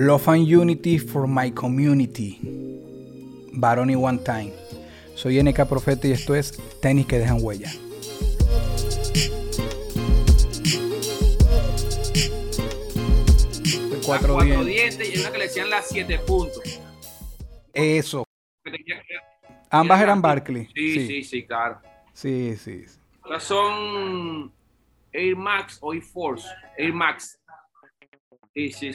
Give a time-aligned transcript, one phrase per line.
[0.00, 2.40] Love and Unity for my community.
[3.52, 4.50] Baroni One Time.
[5.14, 7.70] Soy NK Profeta y esto es Tenis que dejan huella.
[14.06, 15.14] Cuatro, cuatro dientes.
[15.14, 16.80] y una que le decían las siete puntos.
[17.74, 18.24] Eso.
[19.68, 20.66] Ambas eran Barkley.
[20.74, 21.78] Sí, sí, sí, claro.
[22.14, 22.86] Sí, sí.
[23.22, 24.50] Estas son
[25.12, 26.48] Air Max o Air Force.
[26.78, 27.38] Air Max.
[28.54, 28.92] Sí, sí.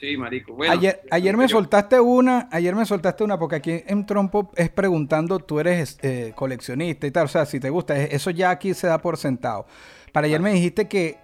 [0.00, 0.54] Sí, marico.
[0.54, 4.68] Bueno, ayer, ayer me soltaste una, ayer me soltaste una, porque aquí en Trompo es
[4.68, 8.74] preguntando, tú eres eh, coleccionista y tal, o sea, si te gusta, eso ya aquí
[8.74, 9.66] se da por sentado.
[10.12, 11.18] Para ayer me dijiste que,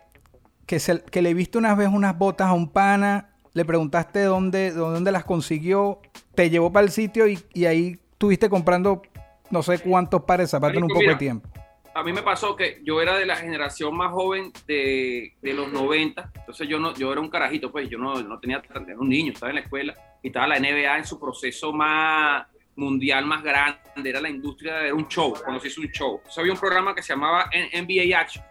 [0.67, 4.71] que, se, que le viste unas veces unas botas a un pana, le preguntaste dónde,
[4.71, 6.01] dónde las consiguió,
[6.35, 9.03] te llevó para el sitio y, y ahí estuviste comprando
[9.51, 11.49] no sé cuántos pares de zapatos en un poco de tiempo
[11.95, 15.73] a mí me pasó que yo era de la generación más joven de, de, los
[15.73, 19.09] 90, entonces yo no yo era un carajito, pues yo no, no tenía, era un
[19.09, 23.43] niño, estaba en la escuela y estaba la NBA en su proceso más mundial más
[23.43, 26.17] grande, era la industria, era un show, cuando se hizo un show.
[26.17, 28.45] Entonces había un programa que se llamaba NBA Action,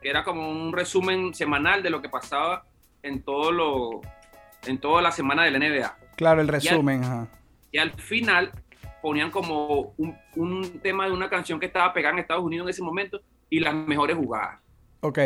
[0.00, 2.64] que era como un resumen semanal de lo que pasaba
[3.02, 4.00] en todo lo
[4.66, 5.98] en toda la semana de la NBA.
[6.16, 7.02] Claro, el resumen.
[7.02, 7.28] Y al,
[7.72, 8.52] y al final
[9.02, 12.70] ponían como un, un, tema de una canción que estaba pegada en Estados Unidos en
[12.70, 14.60] ese momento y las mejores jugadas.
[15.00, 15.18] Ok.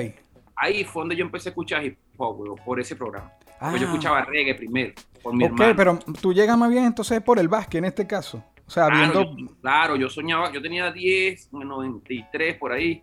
[0.57, 3.33] Ahí fue donde yo empecé a escuchar hip hop, por ese programa.
[3.61, 3.77] Yo ah.
[3.77, 7.79] escuchaba reggae primero, por mi Ok, pero tú llegas más bien entonces por el básquet
[7.79, 8.43] en este caso.
[8.67, 9.37] O sea, claro, viendo...
[9.37, 13.03] Yo, claro, yo soñaba, yo tenía 10, 93 por ahí,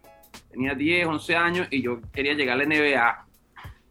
[0.49, 3.25] tenía 10, 11 años y yo quería llegar a la NBA.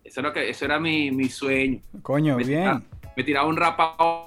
[0.04, 1.80] Eso era, que, eso era mi, mi sueño.
[2.02, 2.62] Coño, me bien.
[2.62, 2.82] Tiraba,
[3.16, 4.26] me tiraba un rapado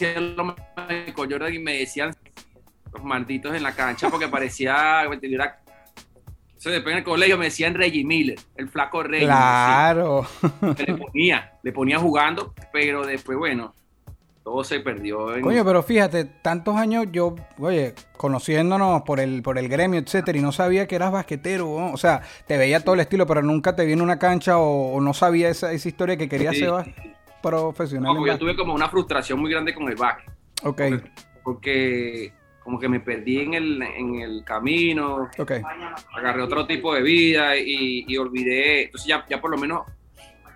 [0.00, 2.14] Michael Jordan y me decían
[2.92, 5.02] los malditos en la cancha porque parecía.
[6.56, 9.26] Eso después en el colegio me decían Reggie Miller, el flaco Reggie.
[9.26, 10.26] Claro.
[10.78, 13.74] Le ponía, le ponía jugando, pero después, bueno,
[14.42, 15.34] todo se perdió.
[15.34, 15.42] En...
[15.42, 20.40] Coño, pero fíjate, tantos años yo, oye, conociéndonos por el, por el gremio, etcétera, y
[20.40, 21.92] no sabía que eras basquetero, ¿no?
[21.92, 24.94] o sea, te veía todo el estilo, pero nunca te vi en una cancha o,
[24.94, 26.64] o no sabía esa, esa historia que querías sí.
[27.50, 28.14] Profesional.
[28.14, 30.24] No, yo tuve como una frustración muy grande con el back.
[30.62, 30.76] Ok.
[30.76, 31.10] Porque,
[31.42, 32.32] porque,
[32.62, 35.28] como que me perdí en el, en el camino.
[35.38, 35.52] Ok.
[36.16, 38.84] Agarré otro tipo de vida y, y olvidé.
[38.84, 39.82] Entonces ya, ya por lo menos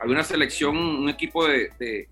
[0.00, 2.08] había una selección, un equipo de, de,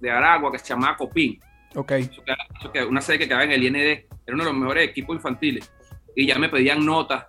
[0.00, 1.40] de Aragua que se llamaba Copín.
[1.74, 1.92] Ok.
[1.92, 3.76] Eso eso una serie que quedaba en el IND.
[3.76, 5.72] Era uno de los mejores equipos infantiles.
[6.14, 7.24] Y ya me pedían notas.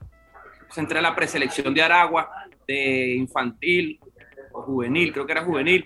[0.53, 2.29] Entonces entré a la preselección de Aragua,
[2.67, 3.99] de infantil,
[4.59, 5.85] o juvenil, creo que era juvenil,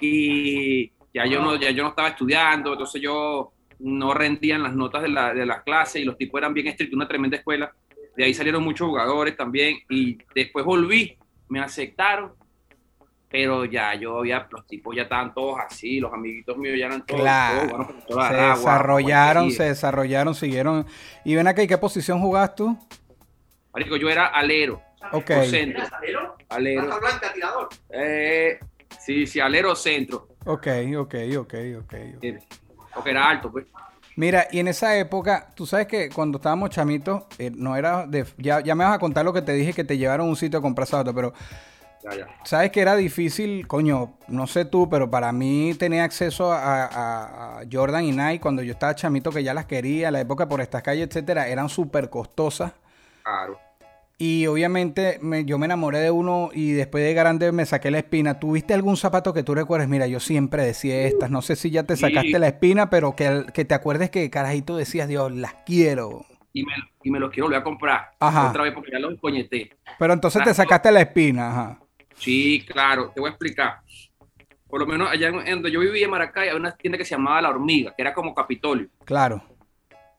[0.00, 4.74] y ya yo no, ya yo no estaba estudiando, entonces yo no rendía en las
[4.74, 7.72] notas de la, de las clases y los tipos eran bien estrictos, una tremenda escuela.
[8.16, 11.16] De ahí salieron muchos jugadores también y después volví,
[11.48, 12.32] me aceptaron,
[13.30, 17.06] pero ya yo había, los tipos ya estaban todos así, los amiguitos míos ya eran
[17.06, 17.20] todos.
[17.20, 17.68] Claro.
[17.68, 20.86] todos, bueno, se agua, desarrollaron, se desarrollaron, siguieron.
[21.24, 22.76] Y ven acá, ¿y qué posición jugás tú?
[23.72, 24.82] Marico, yo era alero.
[25.12, 25.30] Ok.
[25.30, 26.36] alero?
[26.48, 26.86] Alero.
[26.86, 27.68] ¿Baja blanca, tirador?
[27.90, 28.58] Eh,
[28.98, 30.28] sí, sí, alero centro.
[30.44, 30.66] Ok,
[30.96, 31.94] ok, ok, ok.
[32.16, 32.38] okay.
[32.94, 33.66] Porque era alto, pues.
[34.16, 38.26] Mira, y en esa época, tú sabes que cuando estábamos chamitos, eh, no era de.
[38.36, 40.36] Ya, ya me vas a contar lo que te dije que te llevaron a un
[40.36, 41.32] sitio a comprar zapatos, pero.
[42.02, 42.26] Ya, ya.
[42.44, 47.60] Sabes que era difícil, coño, no sé tú, pero para mí tener acceso a, a,
[47.60, 50.60] a Jordan y Nike cuando yo estaba chamito que ya las quería, la época por
[50.60, 52.72] estas calles, etcétera, eran súper costosas.
[53.22, 53.58] Claro.
[54.20, 57.98] Y obviamente me, yo me enamoré de uno y después de grande me saqué la
[57.98, 58.40] espina.
[58.40, 59.88] ¿Tuviste algún zapato que tú recuerdes?
[59.88, 61.30] Mira, yo siempre decía estas.
[61.30, 64.76] No sé si ya te sacaste la espina, pero que, que te acuerdes que carajito
[64.76, 66.26] decías, Dios, las quiero.
[66.52, 66.72] Y me,
[67.04, 68.10] y me los quiero volver a comprar.
[68.18, 68.50] Ajá.
[68.50, 69.70] Otra vez porque ya los coñeté.
[70.00, 71.80] Pero entonces te sacaste la espina, ajá.
[72.16, 73.82] Sí, claro, te voy a explicar.
[74.66, 77.04] Por lo menos allá en, en donde yo vivía en Maracay, había una tienda que
[77.04, 78.88] se llamaba La Hormiga, que era como Capitolio.
[79.04, 79.44] Claro.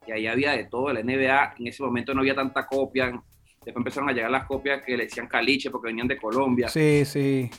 [0.07, 1.55] Y ahí había de todo, la NBA.
[1.59, 3.21] En ese momento no había tanta copia.
[3.65, 6.67] Después empezaron a llegar las copias que le decían caliche porque venían de Colombia.
[6.69, 7.49] Sí, sí.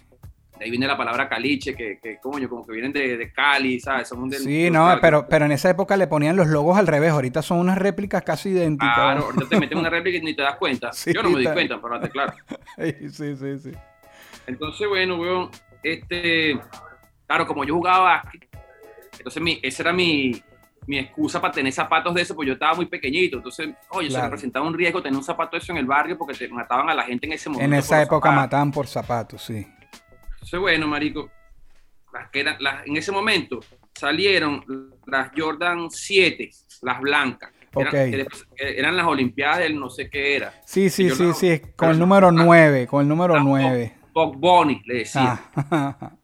[0.58, 3.80] De ahí viene la palabra caliche, que, que coño, como que vienen de, de Cali,
[3.80, 4.08] ¿sabes?
[4.08, 5.00] Son del- Sí, no, Cali.
[5.00, 7.12] pero, pero en esa época le ponían los logos al revés.
[7.12, 8.94] Ahorita son unas réplicas casi idénticas.
[8.94, 10.92] Claro, ahorita te meten una réplica y ni te das cuenta.
[10.92, 12.32] Sí, Yo no me di cuenta, pero date claro.
[13.10, 13.72] sí, sí, sí.
[14.46, 15.50] Entonces, bueno, weón,
[15.82, 16.58] este,
[17.26, 18.46] claro, como yo jugaba básquet,
[19.16, 20.42] entonces mi, esa era mi,
[20.90, 23.36] mi excusa para tener zapatos de eso, pues yo estaba muy pequeñito.
[23.36, 24.26] Entonces, oye, se Claro.
[24.26, 26.94] representaba un riesgo tener un zapato de eso en el barrio porque te mataban a
[26.94, 27.64] la gente en ese momento.
[27.72, 28.42] En esa época zapatos.
[28.44, 29.64] mataban por zapatos, sí.
[30.32, 31.30] Entonces, bueno, marico,
[32.12, 33.60] las que eran, las, en ese momento
[33.94, 34.64] salieron
[35.06, 36.50] las Jordan 7,
[36.82, 37.52] las blancas.
[37.72, 38.26] que
[38.58, 40.52] eran- las Olimpiadas del no sé qué era.
[40.64, 43.94] Sí, sí, sí, no- sí, con el número ah, 9, con el número ah, 9.
[44.12, 45.40] Bob Bunny, le decía.
[45.54, 46.10] Ah,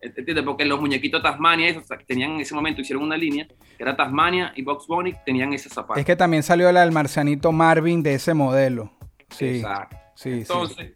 [0.00, 0.44] ¿Entiendes?
[0.44, 4.52] Porque los muñequitos Tasmania, esos tenían en ese momento, hicieron una línea, que era Tasmania
[4.54, 5.98] y Box Bunny, tenían ese zapato.
[5.98, 8.92] es que también salió la del marcianito Marvin de ese modelo.
[9.30, 9.96] Sí, Exacto.
[10.14, 10.38] sí, sí.
[10.40, 10.92] Entonces,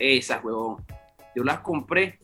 [0.00, 0.82] esas, huevón,
[1.34, 2.18] yo las compré,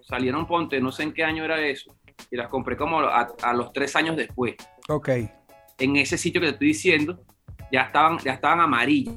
[0.00, 1.96] salieron, ponte, no sé en qué año era eso,
[2.30, 4.54] y las compré como a, a los tres años después.
[4.88, 5.08] Ok,
[5.78, 7.20] En ese sitio que te estoy diciendo,
[7.72, 9.16] ya estaban, ya estaban amarillas.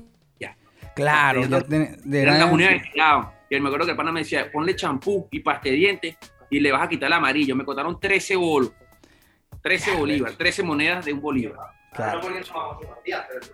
[0.96, 1.46] claro.
[1.46, 3.30] Ya ten- de- Eran las eran- únicas que quedaban.
[3.52, 6.18] Y me acuerdo que el pana me decía, ponle champú y pasta de dientes
[6.50, 7.56] y le vas a quitar el amarillo.
[7.56, 8.72] Me costaron 13 bolos.
[9.62, 11.58] 13 bolívares, 13 monedas de un bolívar.
[11.94, 12.22] claro.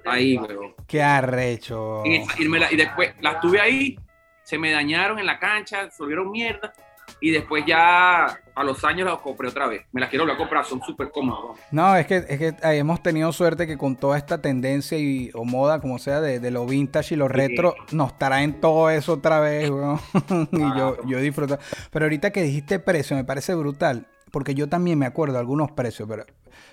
[0.06, 0.76] Ahí, huevón.
[0.88, 2.04] Qué arrecho.
[2.06, 3.98] Y, esa- y me la- y después las tuve ahí,
[4.44, 6.74] se me dañaron en la cancha, se volvieron mierda.
[7.22, 9.84] Y después ya a los años las compré otra vez.
[9.92, 11.60] Me las quiero volver a comprar, son súper cómodas.
[11.72, 15.44] No, es que, es que hemos tenido suerte que con toda esta tendencia y, o
[15.46, 19.40] moda, como sea, de, de lo vintage y lo retro, nos traen todo eso otra
[19.40, 20.00] vez, weón.
[20.52, 21.60] y yo, yo disfruto.
[21.92, 25.72] Pero ahorita que dijiste precio, me parece brutal, porque yo también me acuerdo de algunos
[25.72, 26.26] precios, pero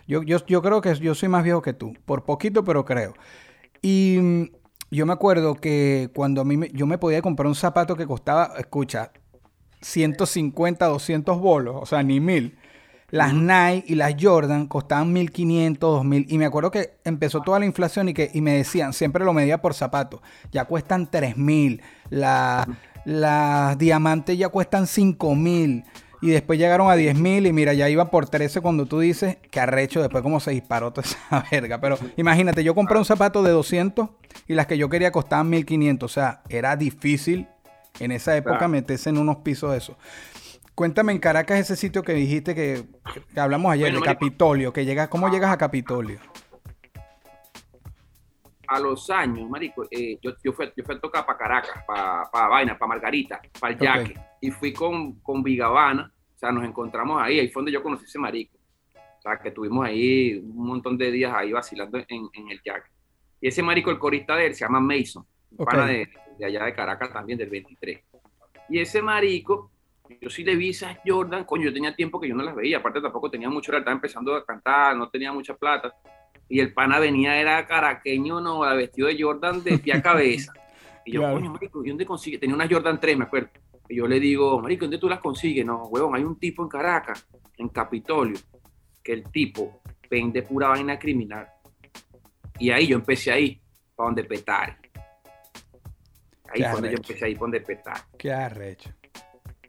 [0.06, 3.14] yo, yo, yo creo que yo soy más viejo que tú, por poquito, pero creo.
[3.80, 4.44] Y mm,
[4.90, 8.06] yo me acuerdo que cuando a mí me- yo me podía comprar un zapato que
[8.06, 9.10] costaba, escucha,
[9.82, 12.56] 150, 200 bolos, o sea, ni mil.
[13.10, 16.26] Las Nike y las Jordan costaban 1500, 2000.
[16.30, 19.34] Y me acuerdo que empezó toda la inflación y, que, y me decían, siempre lo
[19.34, 21.82] medía por zapato, ya cuestan 3000.
[22.08, 22.66] La-
[23.04, 25.84] Las diamantes ya cuestan 5000.
[26.22, 29.58] Y después llegaron a 10.000 y mira, ya iba por 13 cuando tú dices que
[29.58, 31.80] arrecho después cómo se disparó toda esa verga.
[31.80, 34.08] Pero imagínate, yo compré un zapato de 200
[34.46, 36.10] y las que yo quería costaban 1500.
[36.10, 37.48] O sea, era difícil
[38.04, 38.72] en esa época Claro.
[38.72, 39.96] meterse en unos pisos de eso.
[40.74, 42.84] Cuéntame en Caracas ese sitio que dijiste que,
[43.34, 44.20] que hablamos ayer Bueno, de marico.
[44.20, 46.18] Capitolio, que ¿cómo llegas a Capitolio?
[48.68, 52.48] A los años, marico, eh, yo, yo, fui, yo fui a tocar para Caracas, para
[52.48, 53.78] Vaina, para Margarita, para el.
[53.78, 54.14] Yaque.
[54.40, 58.04] Y fui con, con Vigavana, o sea, nos encontramos ahí, ahí fue donde yo conocí
[58.06, 58.56] ese marico.
[58.94, 62.88] O sea, que estuvimos ahí un montón de días ahí vacilando en, en el Yaque.
[63.40, 65.70] Y ese marico, el corista de él, se llama Mason, un Ok.
[65.70, 66.08] pana de,
[66.38, 68.00] de allá de Caracas también, del 23.
[68.68, 69.70] Y ese marico,
[70.20, 72.78] yo sí le vi esas Jordan, coño, yo tenía tiempo que yo no las veía,
[72.78, 75.94] aparte tampoco tenía mucho, estaba empezando a cantar, no tenía mucha plata.
[76.48, 80.52] Y el pana venía, era caraqueño, no, vestido de Jordan de pie a cabeza.
[81.04, 81.34] Y yo, Claro.
[81.34, 82.38] coño, marico, ¿y dónde consigue?
[82.38, 83.48] Tenía unas Jordan 3, me acuerdo.
[83.88, 85.66] Y yo le digo, marico, ¿dónde tú las consigues?
[85.66, 87.26] No, huevón, hay un tipo en Caracas,
[87.58, 88.38] en Capitolio,
[89.02, 91.48] que el tipo vende pura vaina criminal.
[92.56, 93.60] Y ahí yo empecé ahí,
[93.96, 94.78] para donde petar.
[96.52, 97.96] Ahí fue donde yo empecé ahí, para donde petar.
[98.18, 98.90] Qué arrecho.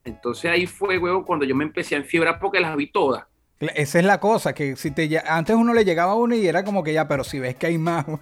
[0.04, 3.26] Entonces ahí fue, huevón, cuando yo me empecé a enfibrar porque las vi todas.
[3.60, 6.64] Esa es la cosa, que si te antes uno le llegaba a uno y era
[6.66, 8.06] como que ya, pero si ves que hay más.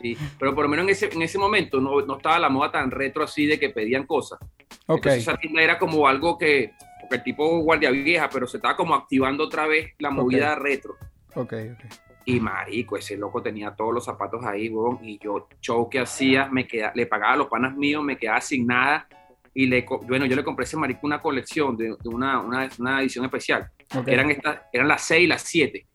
[0.00, 2.70] Sí, pero por lo menos en ese, en ese momento no, no estaba la moda
[2.70, 4.38] tan retro así de que pedían cosas.
[4.86, 8.58] ok, Entonces esa tienda era como algo que, porque el tipo guardia vieja, pero se
[8.58, 10.94] estaba como activando otra vez la movida retro.
[11.34, 12.07] ok, ok.
[12.28, 16.46] Y marico, ese loco tenía todos los zapatos ahí, huevón, y yo, show que hacía,
[16.52, 19.08] me queda, le pagaba a los panas míos, me quedaba sin nada,
[19.54, 22.68] y le, bueno, yo le compré a ese marico una colección de, de una, una,
[22.78, 23.70] una edición especial,
[24.04, 25.86] eran estas, eran las 6 y las 7,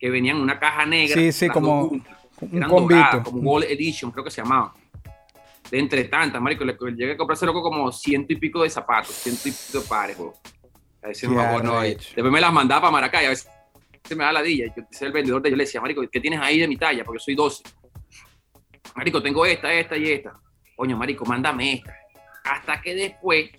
[0.00, 1.14] que venían en una caja negra.
[1.14, 2.04] Sí, sí, como un
[2.52, 4.72] eran doradas, como Gold Edition, creo que se llamaban.
[5.70, 8.68] De entre tantas, marico, le, le llegué a comprarse loco como ciento y pico de
[8.68, 10.34] zapatos, ciento y pico de pares, huevón.
[11.04, 11.92] A veces acuerdo, ahí.
[11.92, 12.14] arrecho.
[12.16, 13.48] Después me las mandaba para Maracay, a veces
[14.04, 14.66] se me da la dilla.
[14.76, 17.04] Yo soy el vendedor de yo le decía, marico, ¿qué tienes ahí de mi talla?
[17.04, 17.62] Porque yo soy 12.
[18.96, 20.38] Marico, tengo esta, esta y esta.
[20.76, 21.96] Coño, marico, mándame esta.
[22.44, 23.50] Hasta que después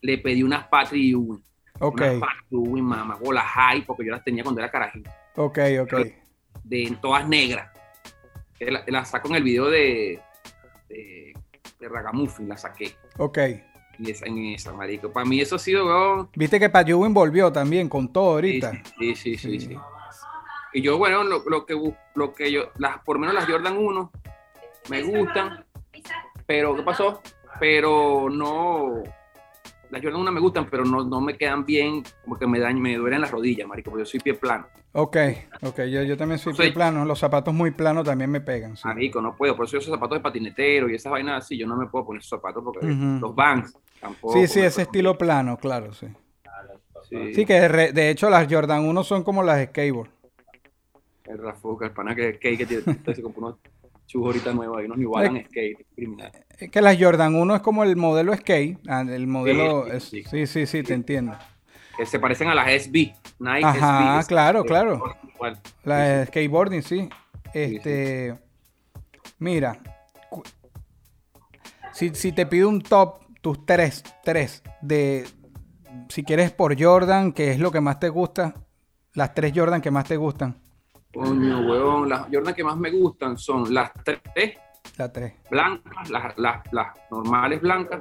[0.00, 1.42] le pedí unas Ewing.
[1.80, 5.58] Ok, Unas Ewing, mamá, o las high, porque yo las tenía cuando era carajito ok,
[5.82, 5.94] ok.
[6.64, 7.70] de todas negras.
[8.58, 10.20] Que la, la saco en el video de,
[10.88, 11.32] de,
[11.80, 12.94] de Ragamuffin, la saqué.
[13.18, 13.38] Ok.
[14.04, 15.12] Y esa, en esa, marico.
[15.12, 16.28] Para mí eso ha sido, weón.
[16.34, 18.72] Viste que Payuwin volvió también con todo ahorita.
[18.98, 19.60] sí, sí, sí, Sí.
[19.60, 19.76] sí.
[20.74, 21.78] Y yo, bueno, lo, lo que,
[22.14, 24.10] lo que yo, las, por lo menos las Jordan 1
[24.88, 25.64] me gustan,
[26.46, 27.20] pero, ¿qué pasó?
[27.60, 29.02] Pero no,
[29.90, 32.96] las Jordan 1 me gustan, pero no, no me quedan bien, porque me dañan, me
[32.96, 34.66] duelen las rodillas, marico, porque yo soy pie plano.
[34.94, 35.16] Ok,
[35.62, 35.76] ok.
[35.90, 37.04] Yo, yo también soy pie plano.
[37.04, 38.76] Los zapatos muy planos también me pegan.
[38.76, 38.82] sí.
[38.86, 39.54] Marico, no puedo.
[39.56, 42.20] Por eso esos zapatos de patinetero y esas vainas así, yo no me puedo poner
[42.20, 44.34] esos zapatos porque los Vans tampoco.
[44.34, 46.08] Sí, sí, ese estilo plano, claro, sí.
[47.08, 50.10] Sí, Sí, que de, re- de hecho las Jordan 1 son como las skateboard.
[51.24, 52.82] El Rafuca, el pana que es skate que tiene,
[53.14, 53.58] se compró unos
[54.06, 56.32] chujos ahorita nuevos ahí, unos New Balance skate, criminal.
[56.58, 58.78] Es que las Jordan 1 es como el modelo skate.
[58.88, 59.84] ah, El modelo.
[59.86, 60.22] Sí, es- sí.
[60.24, 61.36] sí, sí, sí, te entiendo.
[61.96, 64.28] Que se parecen a las SB, Nike Ajá, SB.
[64.28, 65.02] claro, Eh, claro.
[65.34, 65.60] igual.
[65.84, 67.08] La Sí, de skateboarding, sí.
[67.52, 68.38] Este.
[69.38, 69.78] Mira.
[71.92, 75.28] Si, si te pido un top, tus tres, tres, de.
[76.08, 78.54] Si quieres por Jordan, que es lo que más te gusta.
[79.14, 80.56] Las tres Jordan que más te gustan.
[81.12, 84.20] Coño, huevón, las Jordan que más me gustan son las tres
[84.96, 85.34] La tres.
[85.50, 88.00] blancas, las, las, las normales blancas,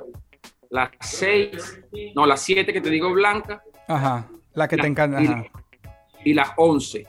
[0.70, 1.82] las seis,
[2.16, 4.30] no, las siete que te digo blancas, Ajá.
[4.54, 5.22] La que te encanta.
[5.22, 5.44] y- Ajá.
[6.24, 7.06] y las once.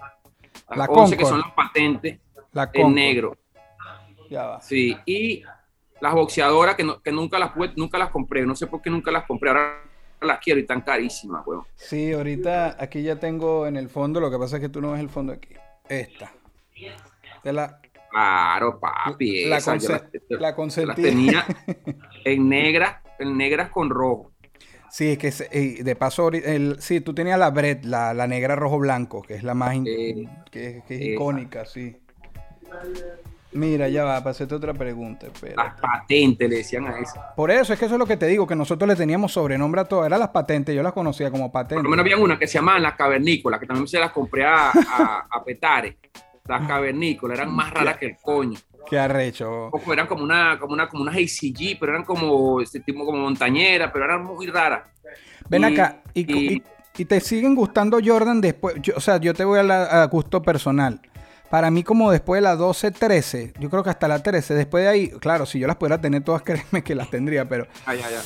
[0.68, 2.18] Las La once que son las patentes
[2.52, 3.36] La en negro.
[4.30, 4.60] Ya va.
[4.60, 5.42] Sí, y
[6.02, 8.90] las boxeadoras que, no- que nunca, las, pude- nunca las compré, no sé por qué
[8.90, 9.80] nunca las compré, ahora
[10.20, 11.64] las quiero y están carísimas, huevón.
[11.76, 14.90] Sí, ahorita aquí ya tengo en el fondo, lo que pasa es que tú no
[14.92, 15.54] ves el fondo aquí.
[15.88, 16.32] Esta.
[17.44, 17.78] De la,
[18.10, 19.66] Claro, papi, la, las-
[20.84, 21.46] la tenía
[22.24, 24.30] en negras, en negras con rojo.
[24.90, 28.26] Sí, es que se- y de paso, el, sí, tú tenías la Bread, la, la
[28.26, 31.10] negra rojo blanco, que es la más in- Eh, que, que es esa.
[31.14, 31.96] icónica, sí.
[33.54, 35.26] Mira, ya va, hacerte otra pregunta.
[35.56, 37.34] Las patentes le decían a esa.
[37.34, 39.82] Por eso, es que eso es lo que te digo, que nosotros le teníamos sobrenombre
[39.82, 41.84] a todas, eran las patentes, yo las conocía como Por patentes.
[41.84, 44.70] lo menos había una que se llamaban las cavernícolas, que también se las compré a,
[44.70, 45.98] a, a Petare.
[46.46, 48.58] Las cavernícolas eran más raras que el coño.
[48.88, 49.68] Qué arrecho.
[49.70, 53.18] Poco eran como una, como una, como unas ACG, pero eran como este tipo como
[53.18, 54.82] montañera, pero eran muy raras.
[55.48, 56.62] Ven Y- acá, y, y- y-
[56.98, 60.06] y te siguen gustando Jordan después, yo- o sea, yo te voy a, la- a
[60.06, 61.00] gusto personal.
[61.52, 64.84] Para mí, como después de la 12, 13, yo creo que hasta la 13, después
[64.84, 68.00] de ahí, claro, si yo las pudiera tener todas, créeme que las tendría, pero Ay,
[68.02, 68.24] ay, ay.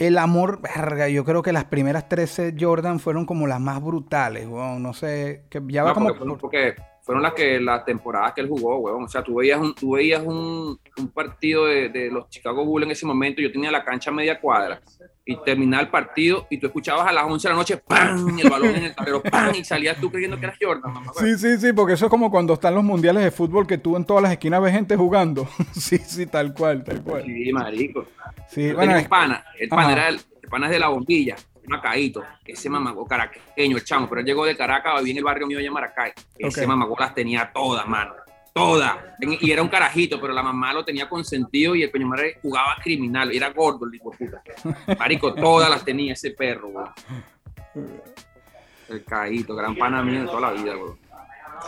[0.00, 4.48] el amor, verga, yo creo que las primeras 13 Jordan fueron como las más brutales,
[4.48, 6.08] weón, no sé, que ya va No, como...
[6.08, 9.04] porque, porque fueron las que las temporadas que él jugó, weón.
[9.04, 12.86] O sea, tú veías un, tú veías un, un partido de, de los Chicago Bulls
[12.86, 14.80] en ese momento, yo tenía la cancha a media cuadra
[15.24, 18.38] y terminaba el partido y tú escuchabas a las 11 de la noche, ¡pam!
[18.38, 19.54] el balón en el tablero, ¡pam!
[19.54, 21.12] y salías tú creyendo que eras Jordan, mamá.
[21.18, 23.96] Sí, sí, sí, porque eso es como cuando están los mundiales de fútbol que tú
[23.96, 25.48] en todas las esquinas ves gente jugando.
[25.72, 27.24] sí, sí, tal cual, tal cual.
[27.24, 28.06] Sí, marico.
[28.48, 29.92] Sí, Yo bueno, tenía es- un pana, el pana Ajá.
[29.92, 31.36] era el, el pana es de la bombilla,
[31.66, 35.46] Macaíto, ese mamagó caraqueño, el chamo, pero él llegó de Caracas, vivía en el barrio
[35.46, 36.12] mío de Maracay.
[36.38, 36.68] Ese Ok.
[36.68, 38.12] mamagó las tenía todas, mano.
[38.54, 38.96] Todas.
[39.20, 42.08] En- Y era un carajito, pero la mamá lo tenía consentido y el coño
[42.40, 43.32] jugaba criminal.
[43.32, 44.42] Era gordo el hijo puta.
[44.98, 46.88] Marico, todas las tenía ese perro, weón.
[48.88, 50.98] El caíto, gran pana mío de toda la vida, weón.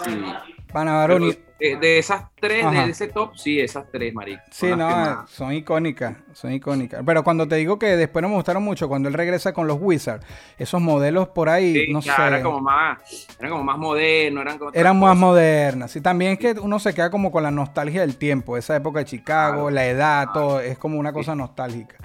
[0.04, 0.24] Sí.
[0.72, 2.84] pana varón, eh, de esas tres, Ajá.
[2.84, 4.42] de ese top, sí, esas tres, marico.
[4.50, 7.02] Sí, no, más- son icónicas, son icónicas.
[7.04, 9.78] Pero cuando te digo que después no me gustaron mucho, cuando él regresa con los
[9.80, 10.24] Wizards,
[10.58, 12.98] esos modelos por ahí, Sí, no claro, sé, eran como más,
[13.38, 15.96] eran como más modernos, eran como eran más modernas.
[15.96, 19.00] Y también es que uno se queda como con la nostalgia del tiempo, esa época
[19.00, 21.96] de Chicago, Claro, la edad, todo, es como una cosa nostálgica.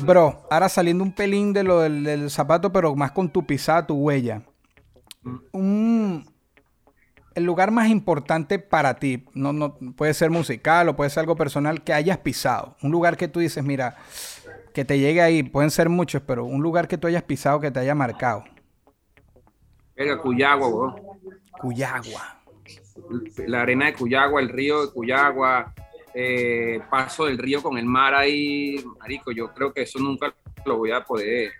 [0.00, 3.86] Bro, ahora saliendo un pelín de lo del, del zapato, pero más con tu pisada,
[3.86, 4.42] tu huella.
[5.22, 5.36] Mm.
[5.52, 6.33] Un,
[7.34, 11.36] el lugar más importante para ti, no, no, puede ser musical o puede ser algo
[11.36, 12.76] personal, que hayas pisado.
[12.82, 13.96] Un lugar que tú dices, mira,
[14.72, 17.70] que te llegue ahí, pueden ser muchos, pero un lugar que tú hayas pisado que
[17.70, 18.44] te haya marcado.
[19.96, 20.94] Verga, Cuyagua, weón.
[21.60, 22.40] Cuyagua.
[23.46, 25.72] La arena de Cuyagua, el río de Cuyagua,
[26.14, 30.32] eh, paso del río con el mar ahí, marico, yo creo que eso nunca
[30.64, 31.52] lo voy a poder,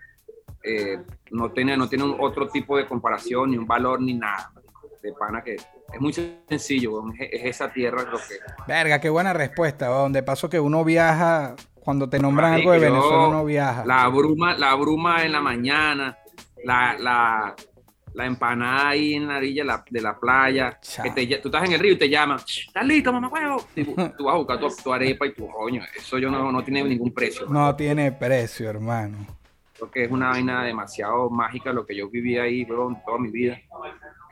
[0.63, 0.99] eh,
[1.31, 4.51] no tiene, no tiene un otro tipo de comparación, ni un valor, ni nada,
[5.05, 8.35] de pana que es muy sencillo, es, es esa tierra lo que...
[8.67, 9.89] Verga, qué buena respuesta.
[9.89, 10.13] weón.
[10.13, 13.85] De paso que uno viaja, cuando te nombran Marico, algo de Venezuela, uno viaja.
[13.85, 16.17] La bruma, la bruma en la mañana,
[16.63, 17.55] la, la,
[18.15, 21.65] la empanada ahí en la orilla de la, de la playa, que te tú estás
[21.65, 23.63] en el río y te llaman, ¿estás listo, mamá huevo?
[23.75, 23.83] Tú,
[24.17, 26.83] tú vas a buscar tu, tu arepa y tu coño, eso yo no, no tiene
[26.83, 27.45] ningún precio.
[27.47, 29.27] No tiene precio, hermano.
[29.75, 33.29] Creo que es una vaina demasiado mágica lo que yo viví ahí, weón, toda mi
[33.29, 33.59] vida,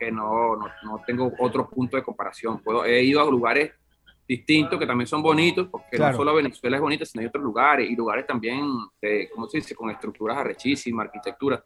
[0.05, 2.61] que no, no, no tengo otro punto de comparación.
[2.61, 3.71] Puedo, he ido a lugares
[4.27, 6.11] distintos que también son bonitos, porque Claro.
[6.13, 8.61] no solo Venezuela es bonita, sino hay otros lugares, y lugares también,
[9.01, 11.63] de, ¿cómo se dice?, con estructuras arrechísimas, arquitectura.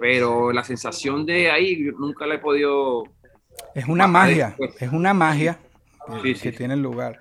[0.00, 3.04] Pero la sensación de ahí nunca la he podido...
[3.74, 4.82] Es una magia, después.
[4.82, 5.58] es una magia
[6.06, 6.58] que, Sí, sí, que sí.
[6.58, 7.20] tiene el lugar.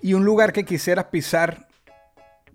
[0.00, 1.68] Y un lugar que quisieras pisar,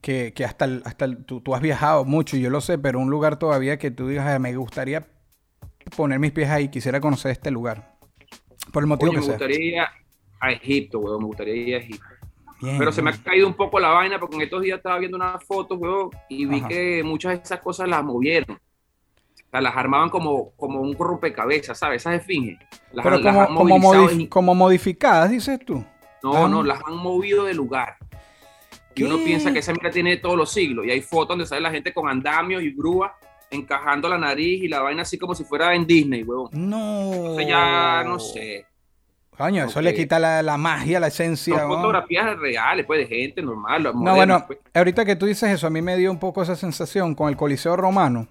[0.01, 2.99] que, que hasta, el- hasta el- tú, tú has viajado mucho, yo lo sé, pero
[2.99, 5.05] un lugar todavía que tú digas, "Ah, me gustaría
[5.95, 7.95] poner mis pies ahí, quisiera conocer este lugar.
[8.71, 9.33] Por el motivo Oye, que me sea.
[9.35, 9.79] gustaría ir
[10.41, 12.05] a Egipto, weón, me gustaría ir a Egipto.
[12.61, 14.97] Bien, Pero se me ha caído un poco la vaina porque en estos días estaba
[14.99, 16.67] viendo unas fotos, weón, y vi Ajá.
[16.67, 18.57] que muchas de esas cosas las movieron.
[18.57, 22.01] O sea, las armaban como, como un rompecabezas, ¿sabes?
[22.03, 22.59] Esas esfinges.
[22.91, 25.83] Las, Pero han- las como, como, modif- como modificadas, dices tú.
[26.21, 26.49] No, Ah.
[26.49, 27.95] no, las han movido de lugar.
[28.93, 30.85] Y uno piensa que esa mira tiene todos los siglos.
[30.85, 33.11] Y hay fotos donde sale la gente con andamios y grúas
[33.51, 36.49] encajando la nariz y la vaina así como si fuera en Disney, huevón.
[36.53, 37.13] No.
[37.13, 38.65] Entonces ya no sé.
[39.39, 41.59] Coño, eso le quita la, la magia, la esencia.
[41.59, 41.75] Son ¿no?
[41.75, 43.83] fotografías reales, pues, de gente normal.
[43.83, 44.59] No, modernas, bueno, pues.
[44.73, 47.37] ahorita que tú dices eso, a mí me dio un poco esa sensación con el
[47.37, 48.27] Coliseo Romano,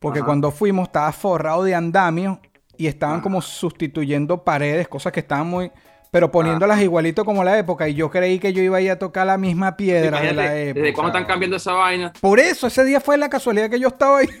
[0.00, 0.26] porque Ajá.
[0.26, 2.38] cuando fuimos estaba forrado de andamios
[2.76, 3.22] y estaban Ajá.
[3.22, 5.70] como sustituyendo paredes, cosas que estaban muy...
[6.12, 8.98] pero poniéndolas igualito como la época, y yo creí que yo iba a ir a
[8.98, 10.80] tocar la misma piedra de la época.
[10.80, 12.12] ¿Desde cuándo están cambiando esa vaina?
[12.20, 14.28] Por eso, ese día fue la casualidad que yo estaba ahí.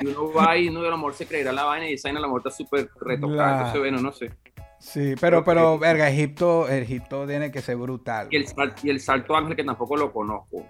[0.00, 2.26] Y uno va y uno de amor se creerá la vaina y esa vaina la
[2.26, 3.46] amor está súper retocada.
[3.46, 4.32] La- Entonces, bueno, no sé.
[4.78, 8.26] Sí, pero, pero, verga, Egipto, Egipto tiene que ser brutal.
[8.30, 10.66] Y el, sal- y el salto ángel que tampoco lo conozco.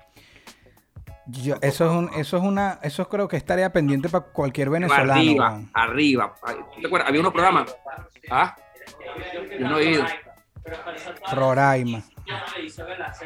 [1.27, 4.69] Yo- eso es un, eso es una, eso creo que es tarea pendiente para cualquier
[4.71, 5.13] venezolano.
[5.15, 6.35] arriba, arriba.
[6.43, 7.09] Ay, ¿tú ¿Te acuerdas?
[7.09, 7.75] Había unos programas.
[8.31, 8.55] ¿Ah?
[9.59, 10.05] Yo no he ido.
[11.33, 12.03] Roraima.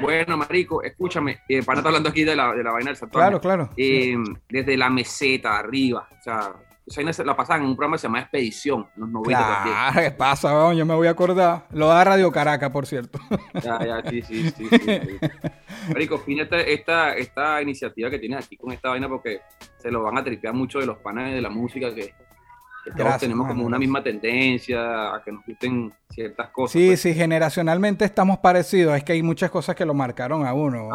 [0.01, 1.41] Bueno, marico, escúchame.
[1.49, 3.71] Eh, para estar hablando aquí de la, de la vaina del salto Claro, claro.
[3.77, 4.17] Eh,
[4.49, 6.09] Desde la meseta, arriba.
[6.19, 6.53] O sea,
[6.87, 9.77] esa la pasaban en un programa que se llama Expedición, en los 90 también.
[9.77, 10.77] Claro, ¿qué pasa, weón?
[10.77, 11.67] Yo me voy a acordar.
[11.71, 13.19] Lo da Radio Caracas, por cierto.
[13.63, 14.69] Ya, ya, sí, sí, sí.
[14.69, 15.19] sí, sí.
[15.93, 19.41] Marico, esta, esta, esta iniciativa que tienes aquí con esta vaina porque
[19.77, 22.15] se lo van a tripear mucho de los panes de la música que,
[22.91, 26.73] que todos Gracias, tenemos como una misma tendencia a que nos gusten ciertas cosas.
[26.73, 27.01] Sí, pues.
[27.01, 28.97] sí, generacionalmente estamos parecidos.
[28.97, 30.89] Es que hay muchas cosas que lo marcaron a uno.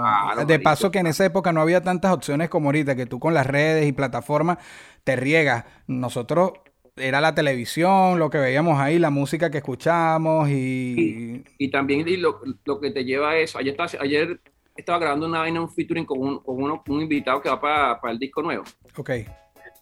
[0.45, 3.33] de paso que en esa época no había tantas opciones como ahorita, que tú con
[3.33, 4.57] las redes y plataformas
[5.03, 5.65] te riegas.
[5.88, 6.53] Nosotros
[6.95, 11.43] era la televisión, lo que veíamos ahí, la música que escuchábamos y...
[11.57, 13.57] Y también y lo, lo que te lleva a eso.
[13.57, 14.39] Ayer estaba, ayer
[14.75, 18.00] estaba grabando una vaina, un featuring con un, con uno- un invitado que va para,
[18.00, 18.63] para el disco nuevo.
[18.97, 19.09] Ok.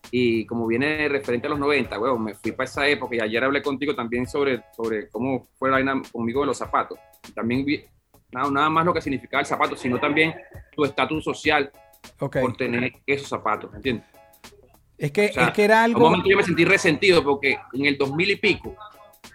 [0.09, 3.43] Y como viene referente a los 90, weón, me fui para esa época y ayer
[3.43, 6.97] hablé contigo también sobre, sobre cómo fue la vaina conmigo de los zapatos.
[7.35, 7.83] También vi,
[8.31, 10.33] nada, nada más lo que significaba el zapato, sino también
[10.75, 11.71] tu estatus social
[12.19, 12.37] Ok.
[12.41, 14.05] por tener esos zapatos, ¿me entiendes?
[14.97, 15.99] Es que, O sea, es que era En algo...
[16.05, 18.75] un momento yo me sentí resentido porque en el 2000 y pico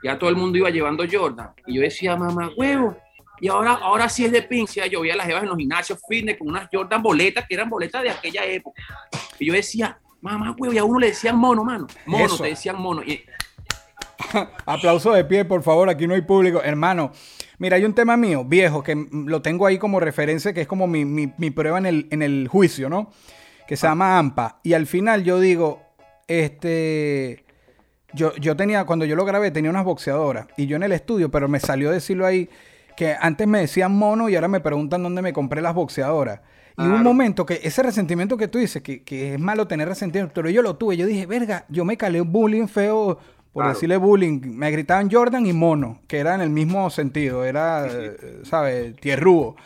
[0.02, 1.50] ya todo el mundo iba llevando Jordan.
[1.66, 2.96] Y yo decía, mamá, huevo.
[3.40, 4.86] Y ahora, ahora sí es de pincia.
[4.86, 8.02] Yo veía las jevas en los gimnasios fitness con unas Jordan boletas que eran boletas
[8.02, 8.82] de aquella época.
[9.38, 10.72] Y yo decía, mamá, huevo.
[10.74, 11.86] Y a uno le decían mono, mano.
[12.06, 12.42] Mono, Eso.
[12.42, 13.02] te decían mono.
[13.02, 13.20] Y,
[14.66, 16.60] Aplauso de pie, por favor, aquí no hay público.
[16.62, 17.12] Hermano,
[17.58, 20.86] mira, hay un tema mío, viejo, que lo tengo ahí como referencia, que es como
[20.86, 23.10] mi, mi- mi prueba en el, en el juicio, ¿no?
[23.68, 24.60] Que se llama AMPA.
[24.62, 25.82] Y al final yo digo,
[26.28, 27.44] este...
[28.12, 30.46] Yo, yo tenía, cuando yo lo grabé, tenía unas boxeadoras.
[30.56, 32.48] Y yo en el estudio, pero me salió decirlo ahí,
[32.96, 36.40] que antes me decían mono y ahora me preguntan dónde me compré las boxeadoras.
[36.78, 40.34] Y un momento que ese resentimiento que tú dices, que, que es malo tener resentimiento,
[40.34, 40.96] pero yo lo tuve.
[40.96, 43.18] Yo dije, verga, yo me calé un bullying feo,
[43.52, 43.74] por Claro.
[43.74, 44.40] decirle bullying.
[44.44, 48.94] Me gritaban Jordan y mono, que era en el mismo sentido, era, eh, ¿sabes?
[48.96, 49.56] Tierrúo.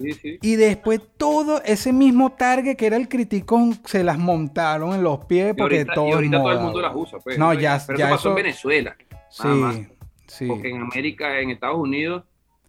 [0.00, 0.38] sí, sí.
[0.42, 5.24] Y después todo ese mismo target que era el criticón, se las montaron en los
[5.26, 7.18] pies Y porque ahorita, todo, y ahorita todo el moda, mundo las usa.
[7.20, 8.96] Pues, No, ya- pero ya eso pasó eso- en Venezuela.
[9.30, 9.48] Sí,
[10.26, 10.46] sí.
[10.46, 12.24] Porque en América, en Estados Unidos.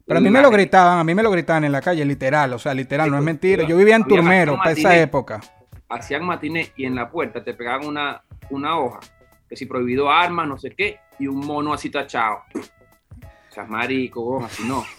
[0.10, 2.52] Pero a mí me lo gritaban, a mí me lo gritaban en la calle, literal,
[2.54, 3.64] o sea, literal, no es mentira.
[3.68, 5.40] Yo vivía en Turmero para esa época.
[5.88, 9.02] hacían matiné y en la puerta te pegaban una, una hoja,
[9.48, 12.40] que si prohibido armas, no sé qué, y un mono así tachado.
[12.56, 14.84] O sea, marico, vos, así no.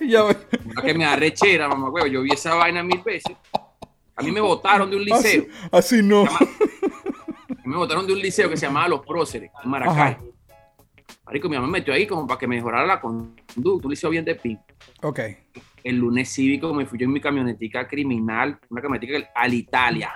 [0.00, 2.06] Una que me arrechera, mamá, huevo.
[2.06, 3.36] Yo vi esa vaina mil veces.
[4.14, 5.44] A mí me votaron de un liceo.
[5.72, 6.24] Así, así no.
[7.64, 10.12] Me votaron de un liceo que se llamaba Los Próceres, en Maracay.
[10.12, 10.18] Ajá.
[11.26, 13.42] Marico, mi mamá me metió ahí como para que me mejorara la conducta.
[13.86, 14.58] Un liceo bien de pin.
[15.02, 15.20] Ok.
[15.82, 20.12] El lunes cívico me fui yo en mi camionetica criminal, una camionetica al Italia.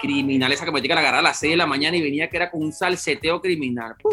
[0.00, 2.50] Criminal, esa camionetica la agarraba a las 6 de la mañana y venía que era
[2.50, 3.94] con un salseteo criminal.
[4.00, 4.12] ¡Pum!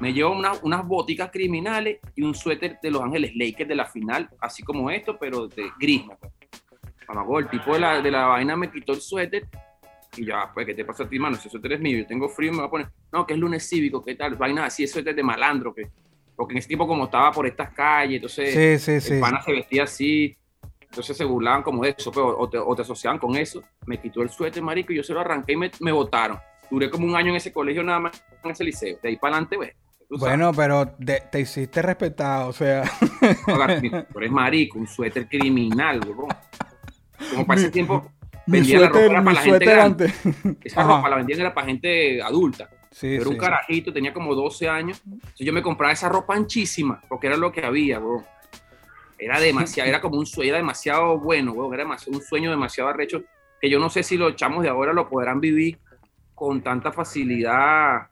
[0.00, 3.84] Me llevo una- unas boticas criminales y un suéter de Los Ángeles Lakers de la
[3.84, 6.02] final, así como esto, pero de gris.
[7.06, 9.46] Mamagó, el tipo de la, de la vaina me quitó el suéter
[10.16, 11.36] y ya, pues, ¿qué te pasa a ti, mano?
[11.36, 13.68] Ese suéter es mío, yo tengo frío, me va a poner, no, que es lunes
[13.68, 14.36] cívico, ¿qué tal?
[14.36, 15.88] Vainas así, ese suéter de malandro, que,
[16.36, 19.14] porque en ese tiempo como estaba por estas calles, entonces Sí, sí, sí.
[19.14, 20.36] el pana se vestía así,
[20.80, 23.62] entonces se burlaban como de eso, pero, o, te, o te asociaban con eso.
[23.86, 26.38] Me quitó el suéter, marico, y yo se lo arranqué y me, me botaron.
[26.68, 28.98] Duré como un año en ese colegio nada más, en ese liceo.
[29.00, 29.70] De ahí para adelante, güey.
[30.08, 30.36] tú sabes.
[30.36, 30.88] Bueno, pero
[31.30, 32.82] te hiciste respetar, o sea.
[34.12, 36.28] Tú eres marico, un suéter criminal, güey.
[37.30, 38.10] Como para ese tiempo,
[38.50, 40.04] mi vendía la ropa suéter, era para la gente suéter grande.
[40.04, 40.56] antes.
[40.64, 40.96] Esa Ajá.
[40.96, 42.68] ropa la vendían era para gente adulta.
[42.90, 45.00] Sí, Yo era un sí, carajito, tenía como 12 años.
[45.04, 48.24] Entonces yo me compraba esa ropa anchísima, porque era lo que había, weón.
[49.18, 51.72] Era demasiado, era como un sueño, era demasiado bueno, weón.
[51.74, 53.22] Era demasiado- un sueño demasiado arrecho,
[53.60, 55.78] que yo no sé si los chamos de ahora lo podrán vivir,
[56.34, 58.08] con tanta facilidad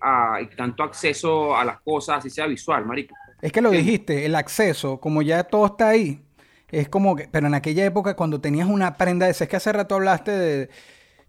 [0.00, 3.14] a- y tanto acceso a las cosas, así sea visual, marico.
[3.42, 3.76] Es que lo Sí.
[3.76, 6.22] dijiste, el acceso, como ya todo está ahí,
[6.70, 9.94] es como que, pero en aquella época cuando tenías una prenda es que hace rato
[9.94, 10.70] hablaste de,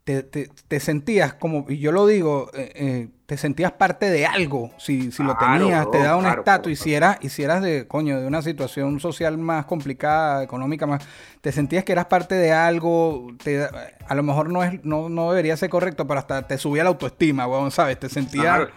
[0.04, 4.26] te, te- te sentías como, y yo lo digo, eh, eh, te sentías parte de
[4.26, 7.44] algo, si, si lo tenías, te daba un estatus, claro, y si eras, y si
[7.44, 11.06] eras de, coño, de una situación social más complicada, económica más,
[11.42, 15.10] te sentías que eras parte de algo, te da- a lo mejor no es, no,
[15.10, 18.00] no debería ser correcto, pero hasta te subía la autoestima, weón, ¿sabes?
[18.00, 18.70] Te sentías...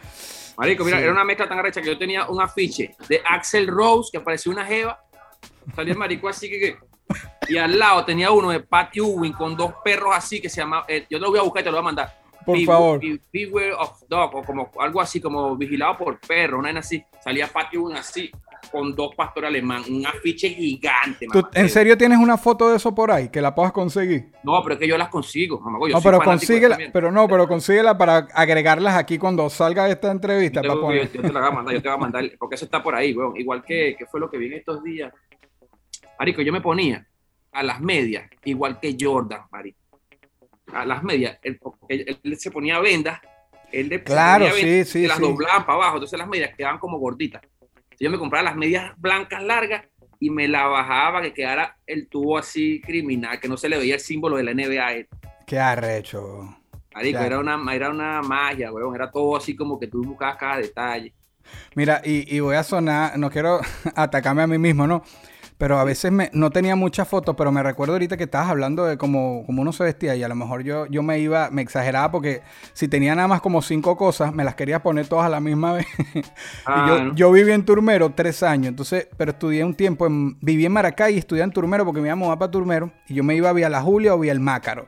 [0.56, 1.04] Marico, mira, Sí.
[1.04, 4.52] era una mezcla tan arrecha que yo tenía un afiche de Axel Rose, que parecía
[4.52, 4.98] una jeva.
[5.74, 6.76] Salía el marico así que, que-
[7.48, 10.84] Y al lado tenía uno de Pat Ewing con dos perros así que se llama.
[10.86, 12.20] eh, yo te lo voy a buscar y te lo voy a mandar.
[12.46, 13.00] Por Be- favor.
[13.00, 17.02] Be- Beware of Dog, o como algo así, como vigilado por perro, una vaina así.
[17.22, 18.30] Salía Pat Ewing así,
[18.72, 21.26] con dos pastores alemán, un afiche gigante.
[21.30, 21.50] ¿Tú, mamá.
[21.54, 24.30] ¿En serio tienes una foto de eso por ahí que la puedas conseguir?
[24.42, 25.78] No, pero es que yo las consigo, mamá.
[25.88, 30.62] Yo no, pero consíguela, pero no, pero consíguela para agregarlas aquí cuando salga esta entrevista.
[30.62, 32.64] Yo, para yo- te la voy a mandar, yo te voy a mandar, porque eso
[32.64, 33.36] está por ahí, weón.
[33.36, 35.12] Igual que, que fue lo que vi en estos días.
[36.20, 37.06] Marico, yo me ponía
[37.50, 39.78] a las medias, igual que Jordan, marico.
[40.70, 43.18] A las medias, él, porque él- él se ponía vendas,
[43.72, 45.22] él le Claro, ponía vendas sí, las sí.
[45.22, 47.40] doblaban para abajo, entonces las medias quedaban como gorditas.
[47.42, 49.86] Entonces yo me compraba las medias blancas largas
[50.18, 53.94] y me la bajaba que quedara el tubo así criminal, que no se le veía
[53.94, 55.06] el símbolo de la NBA.
[55.46, 56.54] Qué arrecho.
[56.94, 58.94] Marico, era una, era una magia, weón.
[58.94, 61.14] Era todo así como que tú buscabas cada detalle.
[61.74, 63.60] Mira, y, y voy a sonar, no quiero
[63.96, 65.02] atacarme a mí mismo, ¿no?
[65.60, 68.86] Pero a veces me, no tenía muchas fotos, pero me recuerdo ahorita que estabas hablando
[68.86, 71.60] de cómo, cómo uno se vestía y a lo mejor yo, yo me iba, me
[71.60, 72.40] exageraba porque
[72.72, 75.72] si tenía nada más como cinco cosas, me las quería poner todas a la misma
[75.74, 75.86] vez.
[76.64, 77.14] Ah, y yo, ¿no?
[77.14, 81.16] yo viví en Turmero tres años, entonces, pero estudié un tiempo, en, viví en Maracay
[81.16, 83.52] y estudié en Turmero porque me iba a mudar para Turmero y yo me iba
[83.52, 84.86] vía La Julia o vía el Mácaro.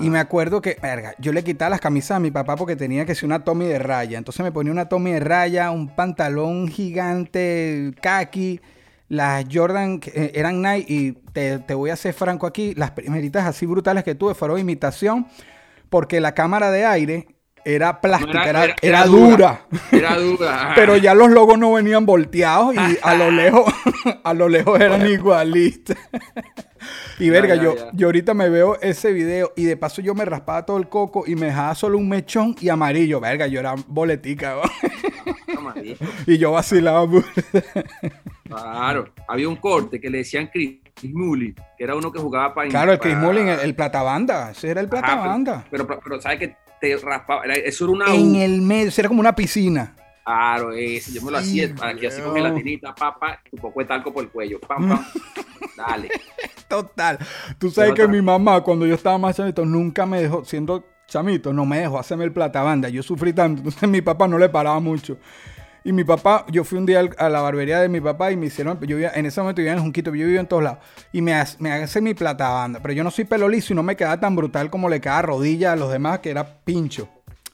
[0.00, 3.06] Y me acuerdo que, verga, yo le quitaba las camisas a mi papá porque tenía
[3.06, 4.18] que ser una Tommy de raya.
[4.18, 8.60] Entonces me ponía una Tommy de raya, un pantalón gigante, khaki,
[9.08, 13.44] las Jordan eh, eran Nike y te, te voy a ser franco aquí, las primeritas
[13.46, 15.26] así brutales que tuve fueron imitación
[15.90, 17.28] porque la cámara de aire
[17.66, 19.66] era plástica, era, era- era era dura.
[19.90, 20.72] Era duda.
[20.76, 23.72] Pero ya los logos no venían volteados y a lo lejos,
[24.24, 25.96] a lo lejos eran igualistas.
[27.18, 27.90] Y verga, ya, yo, ya.
[27.94, 31.24] yo ahorita me veo ese video y de paso yo me raspaba todo el coco
[31.26, 33.20] y me dejaba solo un mechón y amarillo.
[33.20, 34.56] Verga, yo era boletica.
[36.26, 37.08] Y yo vacilaba.
[38.44, 39.12] Claro.
[39.28, 42.68] Había un corte que le decían Chris Mully, que era uno que jugaba para.
[42.68, 44.50] Claro, el Chris para- Mullin, el, el platabanda.
[44.50, 45.64] Ese era el Ajá, platabanda.
[45.70, 47.44] Pero, pero, pero ¿sabes que Te raspaba.
[47.44, 48.14] era- Eso era una.
[48.14, 49.94] En el medio, eso era como una piscina.
[50.24, 51.12] Claro, ese.
[51.12, 54.30] Yo me lo hacía que así con gelatinita, papá, tu poco de talco por el
[54.30, 54.58] cuello.
[54.60, 55.04] Pam, pam.
[55.76, 56.08] Dale.
[56.68, 57.18] Total.
[57.58, 61.52] Tú sabes que mi mamá, cuando yo estaba más chamito, nunca me dejó, siendo chamito,
[61.52, 62.88] no me dejó hacerme el platabanda.
[62.88, 63.58] Yo sufrí tanto.
[63.60, 65.18] Entonces mi papá no le paraba mucho.
[65.86, 68.46] Y mi papá, yo fui un día a la barbería de mi papá y me
[68.46, 70.78] hicieron, yo vivía, en ese momento vivía en Junquito, pero yo vivía en todos lados.
[71.12, 72.80] Y me, hace- me hace mi platabanda.
[72.80, 75.18] Pero yo no soy pelo liso y no me queda tan brutal como le queda
[75.18, 77.08] a rodilla a los demás, que era pincho.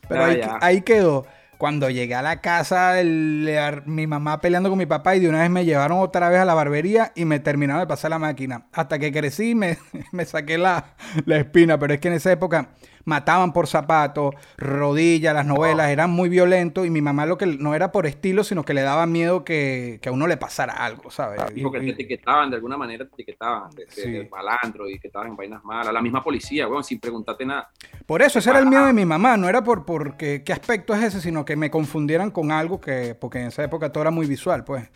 [0.09, 1.27] Pero Ya, ahí, ahí quedó.
[1.59, 5.41] Cuando llegué a la casa, el- mi mamá peleando con mi papá y de una
[5.41, 8.67] vez me llevaron otra vez a la barbería y me terminaron de pasar la máquina.
[8.73, 9.77] Hasta que crecí me,
[10.13, 10.95] me saqué la,
[11.27, 11.79] la espina.
[11.79, 12.71] Pero es que en esa época
[13.11, 17.75] mataban por zapatos, rodillas, las novelas, eran muy violentos y mi mamá lo que no
[17.75, 21.11] era por estilo, sino que le daba miedo que, que a uno le pasara algo,
[21.11, 21.41] ¿sabes?
[21.55, 24.11] Y- Porque te etiquetaban, de alguna manera te etiquetaban, de, Sí.
[24.11, 25.93] de malandro y que estaban en vainas malas.
[25.93, 27.69] La misma policía, weón, sin preguntarte nada.
[28.07, 30.53] Por eso, ese era el miedo de mi mamá, no era por, por qué, qué
[30.53, 34.03] aspecto es ese, sino que me confundieran con algo que, porque en esa época todo
[34.03, 34.89] era muy visual, pues.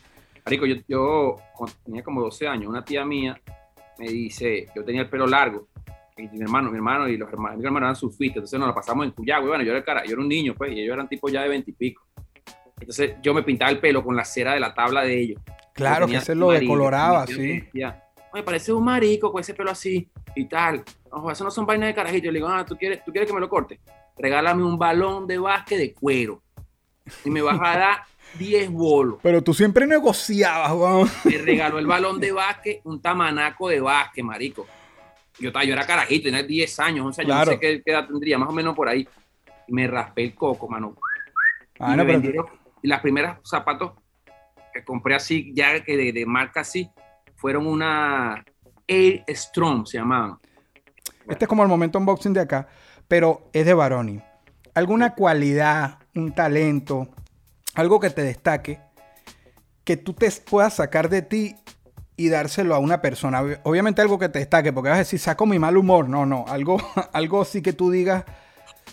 [0.45, 1.37] Marico, yo, yo
[1.85, 3.41] tenía como 12 años, una tía mía
[3.99, 5.69] me dice, yo tenía el pelo largo,
[6.17, 8.75] y mi hermano, mi hermano y los hermanos, mi hermano eran surfistas, entonces nos la
[8.75, 10.81] pasamos en Cuyagua, y bueno, yo era, el cara, yo era un niño, pues, y
[10.81, 12.03] ellos eran tipo ya de 20 y pico.
[12.79, 15.43] Entonces yo me pintaba el pelo con la cera de la tabla de ellos.
[15.73, 17.61] Claro, que se lo decoloraba, sí.
[17.61, 20.85] decía, Me parece un marico con ese pelo así y tal.
[21.11, 22.27] No, eso no son vainas de carajito.
[22.27, 23.81] Yo le digo, ah, ¿tú quieres, ¿tú quieres que me lo corte?
[24.17, 26.43] Regálame un balón de básquet de cuero.
[27.25, 27.99] Y me vas a dar
[28.39, 29.19] 10 bolos.
[29.23, 31.11] Pero tú siempre negociabas, weón.
[31.25, 34.67] Me regaló el balón de básquet, un tamanaco de básquet, marico.
[35.39, 37.47] Yo, yo era carajito, tenía 10 años, 11 años, Claro.
[37.47, 39.09] no sé qué, qué edad tendría, más o menos por ahí.
[39.67, 40.97] Y me raspé el coco, mano.
[41.79, 42.47] Ah, y no, me vendieron.
[42.83, 43.93] Y las primeras zapatos
[44.73, 46.91] que compré así, ya que de, de marca así,
[47.37, 48.45] fueron una
[48.87, 50.39] Air Strong, se llamaban.
[51.29, 52.69] Este es como el momento unboxing de acá,
[53.09, 54.21] pero es de Baroni.
[54.75, 57.09] ¿Alguna cualidad, un talento,
[57.75, 58.81] algo que te destaque,
[59.85, 61.57] que tú te puedas sacar de ti
[62.17, 63.43] y dárselo a una persona?
[63.43, 66.09] Ob- Obviamente algo que te destaque, porque vas a decir, saco mi mal humor.
[66.09, 66.79] No, no, algo,
[67.13, 68.25] algo sí que tú digas,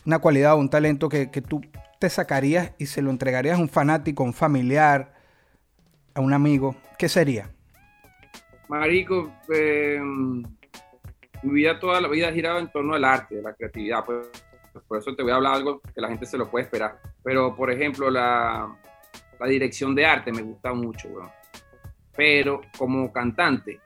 [0.05, 1.61] una cualidad o un talento que, que tú
[1.99, 5.13] te sacarías y se lo entregarías a un fanático, a un familiar,
[6.15, 7.49] a un amigo, ¿qué sería?
[8.67, 13.53] Marico, eh, mi vida, toda la vida ha girado en torno al arte, de la
[13.53, 14.03] creatividad.
[14.05, 14.27] Pues,
[14.87, 16.99] por eso te voy a hablar algo que la gente se lo puede esperar.
[17.23, 18.73] Pero, por ejemplo, la,
[19.39, 21.29] la dirección de arte me gusta mucho, weón.
[22.15, 23.79] Pero como cantante,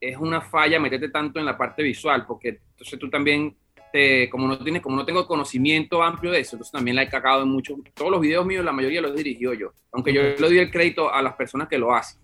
[0.00, 3.56] es una falla meterte tanto en la parte visual, porque entonces tú también,
[3.92, 7.08] te, como, no tienes, como no tengo conocimiento amplio de eso, entonces también la he
[7.08, 7.76] cagado en mucho.
[7.94, 10.70] Todos los videos míos, la mayoría los he dirigido yo, aunque yo le doy el
[10.70, 12.20] crédito a las personas que lo hacen.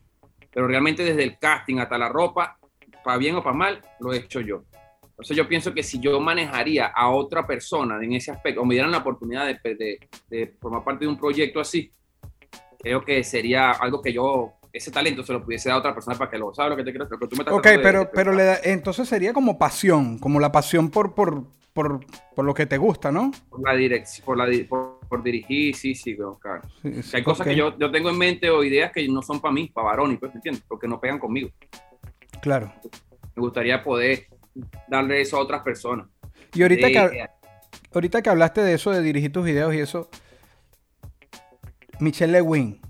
[0.52, 2.58] Pero realmente desde el casting hasta la ropa,
[3.04, 4.64] para bien o para mal, lo he hecho yo.
[5.02, 8.74] Entonces yo pienso que si yo manejaría a otra persona en ese aspecto, o me
[8.74, 11.92] dieran la oportunidad de, de, de formar parte de un proyecto así,
[12.78, 16.16] creo que sería algo que yo, ese talento se lo pudiese dar a otra persona
[16.16, 18.06] para que lo sabe lo que te quiero que tú me estás Ok, pero, de
[18.06, 22.00] pero le da- entonces sería como pasión, como la pasión por, por, por,
[22.34, 23.32] por lo que te gusta, ¿no?
[23.48, 26.62] por la dirección, por, la, por, por dirigir, sí, sí, claro.
[26.82, 29.22] Sí, sí, hay cosas ok, que yo, yo tengo en mente o ideas que no
[29.22, 30.62] son para mí, para varones, pues, ¿me entiendes?
[30.68, 31.50] Porque no pegan conmigo.
[32.40, 32.72] Claro.
[33.34, 34.26] Me gustaría poder
[34.88, 36.06] darle eso a otras personas.
[36.54, 37.26] Y ahorita Eh, que,
[37.92, 40.08] ahorita que hablaste de eso, de dirigir tus videos y eso,
[41.98, 42.80] Michelle Lewin,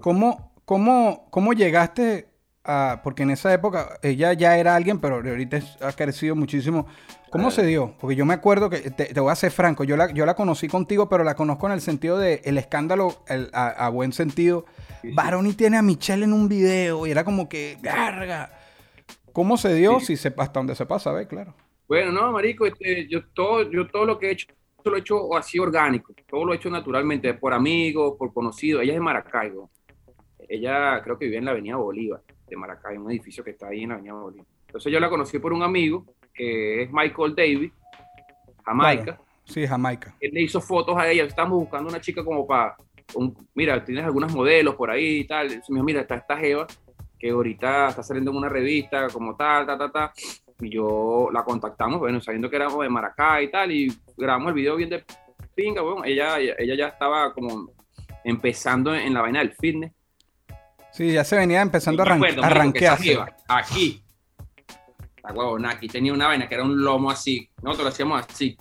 [0.00, 2.28] ¿cómo, cómo, cómo llegaste
[2.64, 6.86] a, porque en esa época ella ya era alguien, pero ahorita ha crecido muchísimo.
[7.30, 7.94] ¿Cómo se dio?
[8.00, 10.34] Porque yo me acuerdo que, te, te voy a ser franco, yo la, yo la
[10.34, 14.12] conocí contigo, pero la conozco en el sentido de el escándalo, el- a, a buen
[14.12, 14.66] sentido.
[15.04, 18.52] Baroni tiene a Michelle en un video y era como que, garga.
[19.32, 20.00] ¿Cómo se dio?
[20.00, 20.06] Sí.
[20.06, 21.54] Si se, hasta donde se pasa, ve, claro.
[21.88, 24.46] Bueno, no, marico, este, yo todo, yo todo lo que he hecho
[24.84, 28.82] lo he hecho así orgánico, todo lo he hecho naturalmente, por amigos, por conocidos.
[28.82, 29.70] Ella es de Maracaibo.
[30.48, 33.82] Ella creo que vive en la Avenida Bolívar de Maracaibo, un edificio que está ahí
[33.82, 34.46] en la Avenida Bolívar.
[34.66, 36.04] Entonces yo la conocí por un amigo
[36.34, 37.72] que es Michael Davis,
[38.64, 39.04] Jamaica.
[39.04, 39.24] Claro.
[39.44, 40.14] Sí, Jamaica.
[40.20, 41.24] Él le hizo fotos a ella.
[41.24, 42.76] Estamos buscando una chica como para,
[43.54, 45.46] mira, tienes algunos modelos por ahí y tal.
[45.46, 46.66] Entonces me dijo, mira, está esta Jeva
[47.18, 50.12] que ahorita está saliendo en una revista como tal, ta, ta, ta.
[50.60, 54.54] Y yo la contactamos, bueno, sabiendo que éramos de Maracay y tal, y grabamos el
[54.54, 55.04] video bien de
[55.54, 57.70] pinga, bueno, ella, ella, ella ya estaba como
[58.24, 59.92] empezando en la vaina del fitness.
[60.96, 63.04] Sí, ya se venía empezando a, Yo me arran- acuerdo, a marico, que esa ranquearse.
[63.04, 64.02] jeva, aquí,
[65.22, 68.56] la huevona, aquí tenía una vaina que era un lomo así, nosotros lo hacíamos así.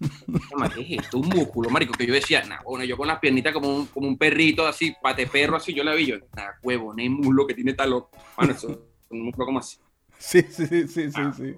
[0.74, 1.18] ¿qué es esto?
[1.18, 4.06] Un músculo, marico, que yo decía, nah, bueno, yo con las piernitas como un, como
[4.06, 7.46] un perrito así, pate perro así, yo la vi, yo, nah, huevo, no hay muslo
[7.46, 8.10] que tiene tal loco.
[8.36, 8.78] Bueno, eso es
[9.10, 9.78] un músculo como así,
[10.18, 11.54] Sí, sí, sí, sí, sí, sí.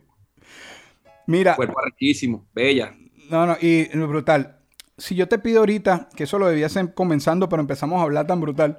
[1.26, 2.94] Mira, cuerpo arquísimo, bella.
[3.31, 4.59] no, no, y brutal.
[4.96, 8.26] Si yo te pido ahorita, que eso lo debía hacer comenzando, pero empezamos a hablar
[8.26, 8.78] tan brutal,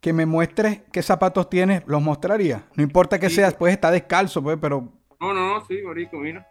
[0.00, 2.64] que me muestres qué zapatos tienes, los mostraría.
[2.76, 3.36] No importa que Sí.
[3.36, 6.46] seas, puedes estar descalzo, pues, pero No, no, no, sí, marico, mira.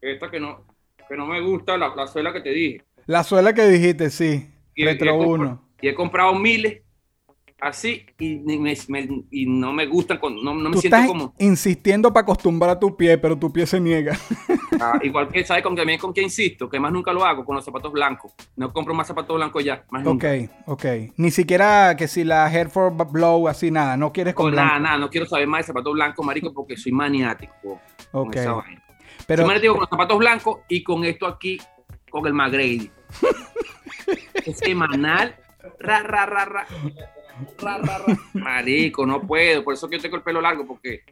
[0.00, 0.64] Esta que no,
[1.08, 2.84] que no me gusta, la, la suela que te dije.
[3.06, 5.62] la suela que dijiste, sí, Y- Retro y he compra- 1.
[5.82, 6.82] Y he comprado miles
[7.66, 10.96] así y, ni me- me- y no me gustan, con- no, no me Tú siento
[10.96, 11.34] estás como.
[11.38, 14.16] insistiendo para acostumbrar a tu pie, pero tu pie se niega.
[14.80, 16.68] ah, igual que, ¿sabes con, también con qué insisto?
[16.68, 18.32] Que más nunca lo hago con los zapatos blancos.
[18.56, 20.32] No compro más zapatos blancos ya, más ok, nunca.
[20.66, 20.84] ok.
[21.16, 24.98] Ni siquiera que si la Hereford Blow, así nada, no quieres con Con nada, nada,
[24.98, 27.80] no quiero saber más de zapatos blancos, marico, porque soy maniático
[28.12, 28.36] con Ok.
[28.36, 28.82] esa vaina.
[29.26, 31.58] Pero, Soy maniático con los zapatos blancos y con esto aquí,
[32.10, 32.90] con el
[34.44, 35.36] es semanal.
[35.80, 36.66] Ra, ra, ra, ra.
[37.58, 38.18] Ra, ra, ra.
[38.34, 39.62] Marico, no puedo.
[39.64, 41.02] Por eso que yo tengo el pelo largo, porque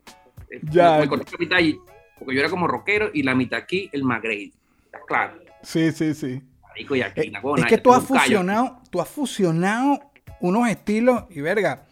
[0.50, 0.98] eh, Ya.
[0.98, 1.78] me, corté la mitad y,
[2.18, 4.52] porque yo era como rockero y la mitad aquí el McGrady.
[4.86, 5.38] ¿Estás claro?
[5.62, 6.42] sí, sí, sí.
[6.62, 8.20] Marico, y aquí, Eh, es que tú has callo.
[8.20, 10.00] fusionado, tú has fusionado
[10.40, 11.84] unos estilos y verga.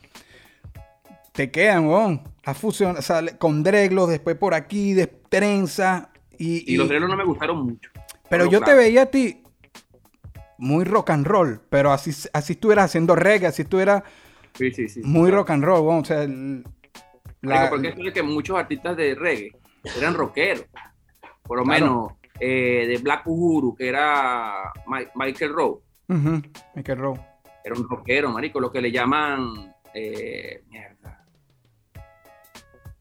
[1.33, 2.23] Te quedan, weón.
[2.45, 6.11] Has fusionado, o sea, con dreglos, después por aquí, de trenza.
[6.37, 7.91] Y, Y los drelos no me gustaron mucho.
[8.29, 9.43] pero yo te veía a ti
[10.59, 14.03] muy rock and roll, pero así, así estuvieras haciendo reggae, así estuvieras
[14.55, 15.01] Sí, sí, sí.
[15.05, 16.01] muy rock and roll, weón.
[16.01, 16.65] O sea, el-
[17.43, 19.51] Marico, la- porque es que muchos artistas de reggae
[19.99, 20.65] eran rockeros.
[21.43, 21.85] Por lo Claro.
[21.85, 25.81] menos eh, de Black Uhuru, que era Mi- Michael Rowe,
[26.75, 27.21] Michael Rowe.
[27.65, 29.75] era un rockero, marico, lo que le llaman.
[29.95, 31.23] eh, mierda.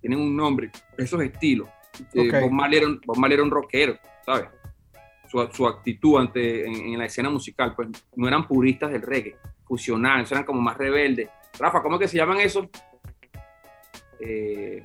[0.02, 1.70] Tienen un nombre, esos estilos.
[2.14, 2.42] Eh, Ok.
[2.42, 4.46] Bob, Marley era, un- Bob Marley era un rockero, ¿sabes?
[5.30, 7.88] Su, su actitud ante, en, en la escena musical, pues
[8.18, 11.30] no eran puristas del reggae, fusionaban, eran como más rebeldes.
[11.62, 12.68] Rafa, ¿cómo es que se llaman esos?
[14.20, 14.84] Eh,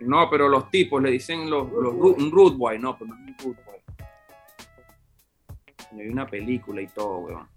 [0.00, 3.20] no, pero los tipos le dicen los, los un rude boy, no, pero no es
[3.20, 3.76] un rude boy.
[5.92, 7.48] Y Hay una película y todo, weón.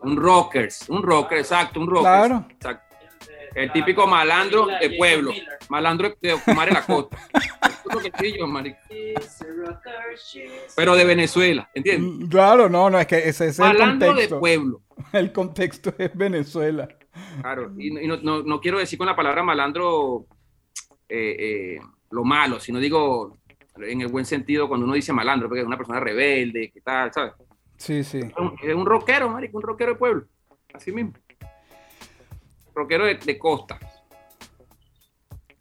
[0.00, 2.02] Un rockers, un rocker, exacto, un rocker.
[2.02, 2.44] Claro.
[2.48, 2.87] Exacto.
[3.58, 5.32] El típico malandro de pueblo.
[5.68, 7.18] Malandro de Ocumare la Costa.
[10.76, 12.26] Pero de Venezuela, ¿entiendes?
[12.26, 14.40] Mm, Claro, no, no, es que ese, es el Malandro de contexto.
[14.40, 14.82] pueblo.
[15.12, 16.88] El contexto es Venezuela.
[17.40, 20.26] Claro, y, no- y no, no- no quiero decir con la palabra malandro
[21.08, 21.78] eh, eh,
[22.10, 23.36] lo malo, sino digo
[23.76, 27.12] en el buen sentido cuando uno dice malandro, porque es una persona rebelde, que tal,
[27.12, 27.32] ¿sabes?
[27.76, 28.18] Sí, sí.
[28.18, 30.24] Es un, es un rockero, marico, un rockero de pueblo,
[30.74, 31.12] así mismo.
[32.78, 33.78] Rockero de, de costa.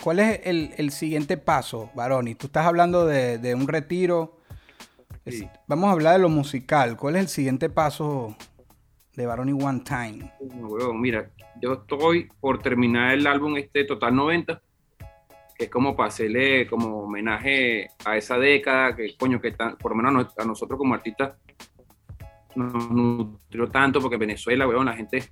[0.04, 2.36] ¿Cuál es el, el siguiente paso, Baroni?
[2.36, 4.38] Tú estás hablando de, de un retiro.
[5.26, 5.46] Es-.
[5.68, 6.96] Vamos a hablar de lo musical.
[6.96, 8.36] ¿Cuál es el siguiente paso
[9.16, 10.32] de Baroni One Time?
[10.56, 14.62] No, mira, yo estoy por terminar el álbum este Total 90,
[15.58, 19.92] que es como para hacerle como homenaje a esa década, que coño, que tan- por
[19.92, 21.34] lo menos a nos- a nosotros como artistas
[22.56, 25.24] nos nutrió tanto, porque Venezuela, weón, la gente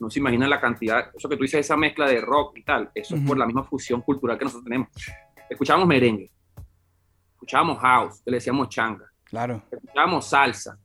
[0.00, 2.90] no se imagina la cantidad, eso que tú dices, esa mezcla de rock y tal,
[2.94, 4.88] eso es por la misma fusión cultural que nosotros tenemos.
[5.48, 6.30] Escuchábamos merengue,
[7.34, 9.62] escuchábamos house, que le decíamos changa, Claro.
[9.70, 10.78] escuchábamos salsa,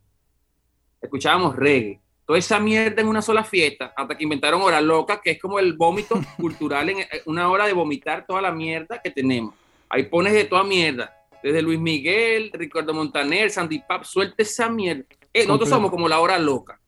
[1.01, 5.31] escuchábamos reggae, toda esa mierda en una sola fiesta, hasta que inventaron Hora Loca, que
[5.31, 9.09] es como el vómito cultural, en eh, una hora de vomitar toda la mierda que
[9.09, 9.55] tenemos.
[9.89, 15.05] Ahí pones de toda mierda, desde Luis Miguel, Ricardo Montaner, Sandy Pap, suelta esa mierda.
[15.33, 16.78] Eh, nosotros somos como la hora loca.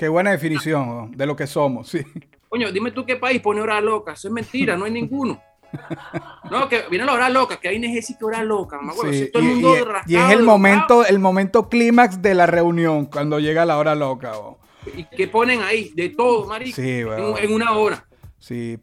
[0.00, 2.00] Qué buena definición de lo que somos, sí.
[2.48, 4.14] Coño, dime tú qué país pone hora loca.
[4.14, 5.38] Eso es mentira, no hay ninguno.
[6.50, 8.78] No, que viene la hora loca, que hay necesita hora loca.
[8.78, 11.18] mamá, huevo, Sí, si todo el y- mundo y- y, rascado, es el momento, el
[11.18, 14.32] momento clímax de la reunión, cuando llega la hora loca.
[14.38, 14.56] weón.
[14.96, 15.92] ¿Y qué ponen ahí?
[15.94, 16.76] De todo, marico.
[16.76, 17.38] Sí, en, weón.
[17.38, 18.02] en una hora.
[18.38, 18.78] Sí,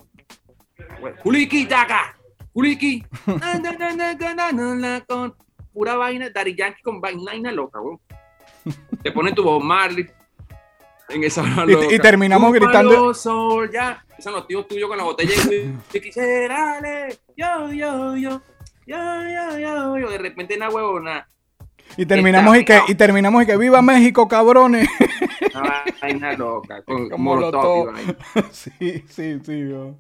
[1.24, 2.16] Kuliki, daga.
[2.54, 3.04] Kuliki.
[5.74, 8.00] Pura vaina, Daddy Yankee con vaina vaina loca, weón.
[9.02, 10.06] Te ponen tu Bob Marley
[11.10, 14.04] en esa Y- y terminamos gritando- sol, ya.
[14.12, 15.34] Esos son los tíos tuyos con la botella
[15.94, 16.80] y quisiera,
[17.38, 18.42] yo, yo, yo,
[18.86, 20.10] yo, yo, yo, yo.
[20.10, 21.28] De repente una huevona.
[21.96, 22.86] y terminamos y que, pegado.
[22.90, 24.88] y terminamos y que viva México, cabrones.
[25.56, 26.82] Una vaina loca.
[26.86, 27.96] Con Como molotov
[28.52, 28.72] sí,
[29.10, 29.64] sí, sí.
[29.66, 29.98] weón.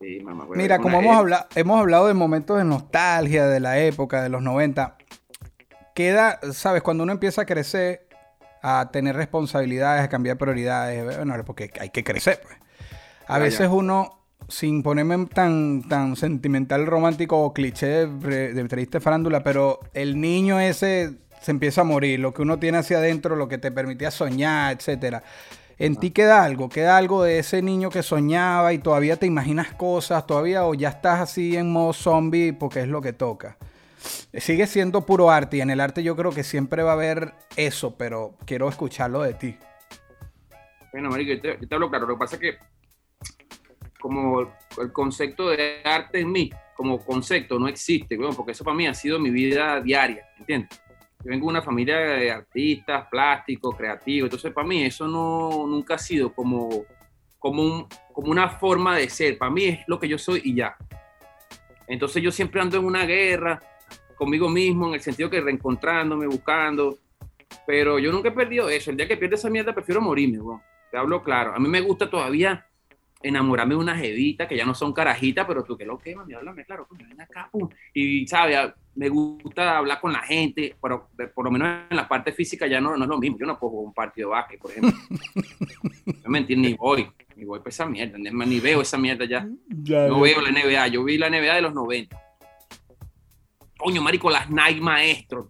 [0.00, 4.22] Sí, mamá, Mira, como hemos hablado, hemos hablado de momentos de nostalgia de la época,
[4.22, 4.96] de los 90,
[5.94, 8.06] queda, sabes, cuando uno empieza a crecer,
[8.62, 12.56] a tener responsabilidades, a cambiar prioridades, bueno, porque hay que crecer, pues.
[13.26, 19.80] A veces uno, sin ponerme tan, tan sentimental, romántico o cliché de, de farándula, pero
[19.92, 23.58] el niño ese se empieza a morir, lo que uno tiene hacia adentro, lo que
[23.58, 25.22] te permitía soñar, etcétera.
[25.78, 29.72] En ti queda algo, queda algo de ese niño que soñaba y todavía te imaginas
[29.74, 33.56] cosas, todavía o ya estás así en modo zombie porque es lo que toca.
[34.34, 37.34] Sigue siendo puro arte y en el arte yo creo que siempre va a haber
[37.56, 39.56] eso, pero quiero escucharlo de ti.
[40.92, 42.06] Bueno, marico, yo te, hablo claro.
[42.06, 42.58] Lo que pasa es que
[44.00, 44.40] como
[44.80, 48.86] el concepto de arte en mí, como concepto, no existe, weón, porque eso para mí
[48.86, 50.80] ha sido mi vida diaria, ¿entiendes?
[51.24, 55.96] Yo vengo de una familia de artistas, plásticos, creativos, entonces para mí eso no, nunca
[55.96, 56.84] ha sido como,
[57.40, 60.54] como, un- como una forma de ser, para mí es lo que yo soy y
[60.54, 60.76] ya.
[61.88, 63.60] Entonces yo siempre ando en una guerra
[64.18, 66.98] conmigo mismo, en el sentido que reencontrándome, buscando,
[67.66, 68.90] pero yo nunca he perdido eso.
[68.90, 70.60] El día que pierdo esa mierda prefiero morirme, weón.
[70.90, 71.54] Te hablo claro.
[71.54, 72.66] A mí me gusta todavía
[73.20, 76.34] enamorarme de una jevita que ya no son carajitas, pero tú que lo que, mami,
[76.34, 77.68] háblame claro, coño, ven acá, pum.
[77.92, 78.72] Y, ¿sabes?
[78.94, 82.80] Me gusta hablar con la gente, pero por lo menos en la parte física ya
[82.80, 83.38] no, no es lo mismo.
[83.38, 84.92] Yo no puedo jugar un partido de básquet, por ejemplo.
[86.24, 89.24] no me entiendes, ni voy, ni voy para esa mierda, ni, ni veo esa mierda
[89.24, 89.46] ya.
[89.68, 92.27] No veo la NBA, yo vi la NBA de los 90.
[93.78, 95.48] Coño, marico, las Nike Maestro,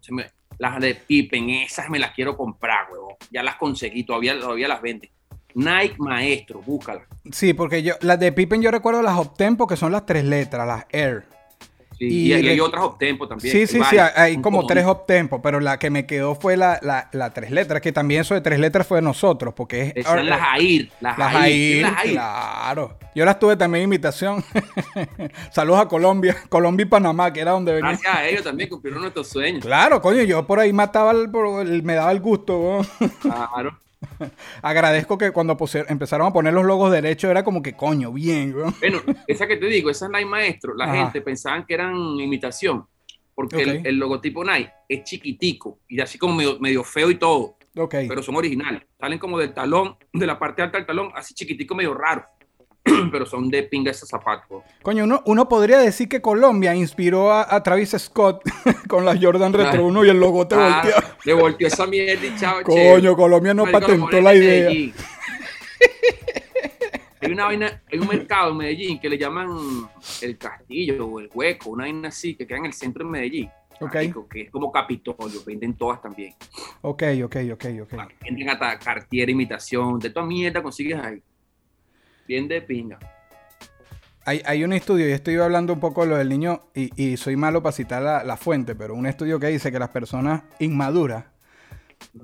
[0.58, 3.14] las de Pippen, esas me las quiero comprar, huevón.
[3.30, 5.10] Ya las conseguí, todavía, todavía las venden.
[5.54, 7.04] Nike Maestro, búscalas.
[7.32, 10.66] Sí, porque yo, las de Pippen yo recuerdo las Optempo, que son las tres letras,
[10.66, 11.24] las Air.
[11.98, 13.52] Sí, Y hay otras Optempo también.
[13.52, 17.08] Sí, sí, sí, hay como tres Optempo, pero la que me quedó fue la, la,
[17.12, 19.92] la tres letras, que también eso de tres letras fue de nosotros, porque es...
[19.96, 21.86] Esas las AIR, las, Las las AIR.
[22.12, 22.96] claro.
[23.14, 24.44] Yo las tuve también invitación.
[25.50, 27.90] Saludos a Colombia, Colombia y Panamá, que era donde venía.
[27.90, 29.64] Gracias a ellos también cumplieron nuestros sueños.
[29.64, 32.80] Claro, coño, yo por ahí mataba, el- por- el- me daba el gusto.
[33.20, 33.76] Claro.
[34.62, 35.56] Agradezco que cuando
[35.88, 38.54] empezaron a poner los logos derechos era como que coño, bien.
[38.80, 40.94] Bueno, esa que te digo, esas Nike Maestro, la Ajá.
[41.04, 42.86] gente pensaban que eran imitación,
[43.34, 47.94] porque el- logotipo Nike es chiquitico y así como medio, medio feo y todo, Ok.
[48.08, 48.82] pero son originales.
[48.98, 52.24] Salen como del talón, de la parte alta del talón, así chiquitico, medio raro,
[53.12, 54.62] pero son de pinga esos zapatos.
[54.82, 58.42] Coño, uno, uno podría decir que Colombia inspiró a, a Travis Scott
[58.88, 59.86] con la Jordan Retro Claro.
[59.86, 61.14] 1 y el logote Ah, volteado.
[61.24, 64.64] le volteó esa mierda y chao, Coño, Colombia no Marico, patentó la idea.
[64.68, 64.94] Medellín.
[67.32, 69.48] una vaina, hay un mercado en Medellín que le llaman
[70.22, 73.50] el castillo o el hueco, una vaina así, que queda en el centro de Medellín.
[73.80, 73.94] Ok.
[73.94, 76.34] Marico, que es como Capitolio, venden todas también.
[76.80, 77.92] Ok, ok, ok, ok.
[78.22, 81.22] Venden hasta cartier, imitación, de toda mierda consigues ahí.
[82.28, 82.98] Bien de pinga.
[84.24, 87.16] Hay, hay un estudio, y estoy hablando un poco de lo del niño, y, y
[87.16, 90.42] soy malo para citar la, la fuente, pero un estudio que dice que las personas
[90.58, 91.24] inmaduras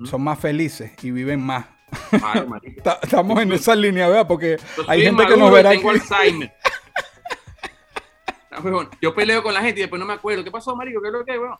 [0.05, 1.65] son más felices y viven más.
[2.11, 2.45] Ay,
[3.01, 4.27] Estamos en esa línea, ¿verdad?
[4.27, 5.99] Porque Yo hay gente que nos verá tengo aquí.
[5.99, 6.53] Alzheimer.
[8.57, 10.41] Ah, Yo peleo con la gente y después no me acuerdo.
[10.41, 11.01] ¿Qué pasó, marico?
[11.01, 11.57] ¿Qué es lo que, weón?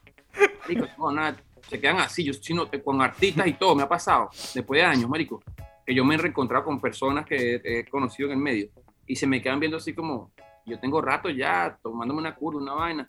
[0.62, 1.36] Marico, no, nada.
[1.70, 2.24] Se quedan así.
[2.24, 4.30] Yo sino con artistas y todo me ha pasado.
[4.54, 5.44] Después de años, marico.
[5.86, 8.70] Que yo me he reencontrado con personas que he, conocido en el medio.
[9.06, 10.32] Y se me quedan viendo así como...
[10.66, 13.08] Yo tengo rato ya tomándome una curva, una vaina.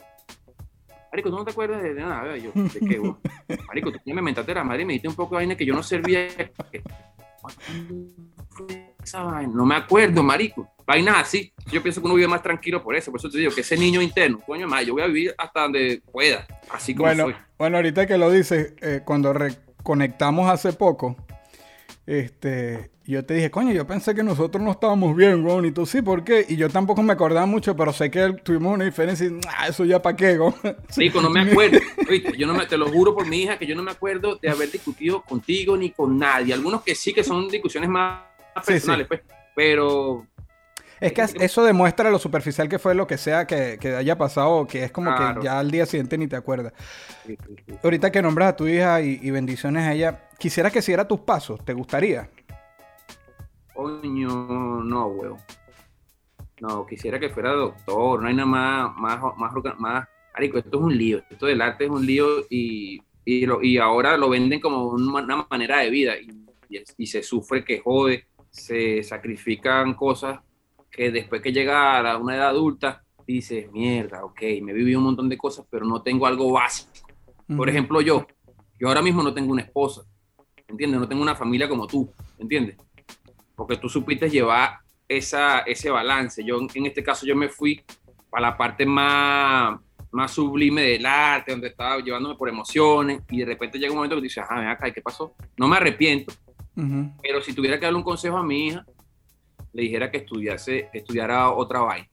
[1.11, 2.37] Marico, ¿tú no te acuerdas de, nada?
[2.37, 3.01] Yo, ¿de qué?
[3.67, 5.73] Marico, tú me mentaste la madre y me diste un poco de vaina que yo
[5.73, 6.29] no servía.
[7.41, 8.11] ¿Cuándo
[8.51, 9.53] fue esa vaina?
[9.55, 10.69] No me acuerdo, marico.
[10.87, 11.53] Vainas así.
[11.73, 13.11] Yo pienso que uno vive más tranquilo por eso.
[13.11, 15.63] Por eso te digo que ese niño interno, coño, madre, yo voy a vivir hasta
[15.63, 16.47] donde pueda.
[16.71, 17.35] Así como Bueno, soy.
[17.59, 21.17] bueno, ahorita que lo dices, eh, cuando reconectamos hace poco,
[22.07, 25.87] este, yo te dije, coño, yo pensé que nosotros no estábamos bien, weón, y tú
[25.87, 26.45] sí, ¿por qué?
[26.49, 29.85] Y yo tampoco me acordaba mucho, pero sé que tuvimos una diferencia y, "Ah, eso
[29.85, 30.55] ya para qué, weón".
[30.97, 31.79] Marico, no me acuerdo.
[32.11, 34.37] Oíste, yo no me, te lo juro por mi hija que yo no me acuerdo
[34.37, 36.55] de haber discutido contigo ni con nadie.
[36.55, 38.23] Algunos que sí, que son discusiones más
[38.57, 38.73] Sí, sí.
[38.73, 39.21] personales, pues.
[39.55, 40.27] Pero
[41.01, 44.67] Es que eso demuestra lo superficial que fue lo que sea que, que haya pasado,
[44.67, 45.41] que es como Claro.
[45.41, 46.73] que ya al día siguiente ni te acuerdas.
[47.27, 47.75] sí, sí, sí.
[47.83, 51.21] Ahorita que nombras a tu hija y, y bendiciones a ella, quisiera que siguiera tus
[51.21, 52.31] pasos, ¿te gustaría?
[53.75, 54.29] Coño,
[54.85, 55.37] no, weón.
[56.61, 60.97] No, quisiera que fuera doctor, no hay nada más, más, más, más, esto es un
[60.97, 64.89] lío, esto del arte es un lío y, y, lo- y ahora lo venden como
[64.89, 66.31] una, una manera de vida y,
[66.71, 70.41] y, y se sufre que jode, se sacrifican cosas
[70.97, 75.07] que después que llega a una edad adulta dices, mierda, ok, me he vivido un
[75.07, 76.91] montón de cosas, pero no tengo algo básico.
[77.47, 77.69] Por Ujú.
[77.69, 78.27] ejemplo, yo,
[78.79, 80.03] yo ahora mismo no tengo una esposa,
[80.67, 80.99] ¿entiendes?
[80.99, 82.77] No tengo una familia como tú, ¿entiendes?
[83.55, 84.79] Porque tú supiste llevar
[85.09, 86.43] esa, ese balance.
[86.45, 87.83] Yo, en este caso, yo me fui
[88.31, 89.79] para la parte más,
[90.13, 94.17] más sublime del arte, donde estaba llevándome por emociones, y de repente llega un momento
[94.17, 95.35] que dices, ah, ven acá, ¿y ¿qué pasó?
[95.57, 96.33] No me arrepiento,
[97.23, 98.85] pero si tuviera que darle un consejo a mi hija,
[99.77, 102.09] le dijera que estudiase, que estudiara otra vaina.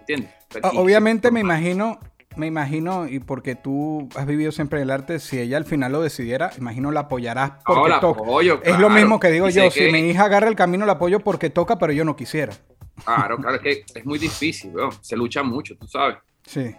[0.00, 0.30] ¿Entiendes?
[0.74, 1.98] Obviamente me imagino,
[2.36, 6.00] me imagino, y porque tú has vivido siempre el arte, si ella al final lo
[6.00, 8.22] decidiera, imagino la apoyarás porque la toca.
[8.22, 10.86] apoyo, es lo mismo que digo Y yo, si que- mi hija agarra el camino
[10.86, 12.54] la apoyo porque toca, pero yo no quisiera.
[13.04, 14.92] Claro, claro, es que es muy difícil, weón.
[15.00, 16.16] se lucha mucho, tú sabes.
[16.46, 16.74] Sí,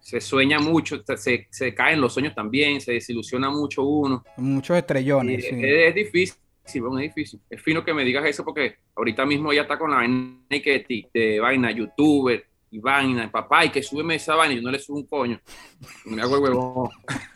[0.00, 4.24] Se sueña mucho, se, se caen los sueños también, se desilusiona mucho uno.
[4.38, 5.44] muchos estrellones.
[5.44, 5.60] es, sí.
[5.62, 6.36] es difícil,
[6.80, 7.40] weón, es difícil.
[7.50, 10.36] Es fino que me digas eso porque ahorita mismo ella está con la vaina
[10.86, 14.70] ti- de vaina, youtuber y vaina, papá, y que súbeme esa vaina y yo no
[14.70, 15.40] le subo un coño.
[16.06, 16.90] Me hago el huevón.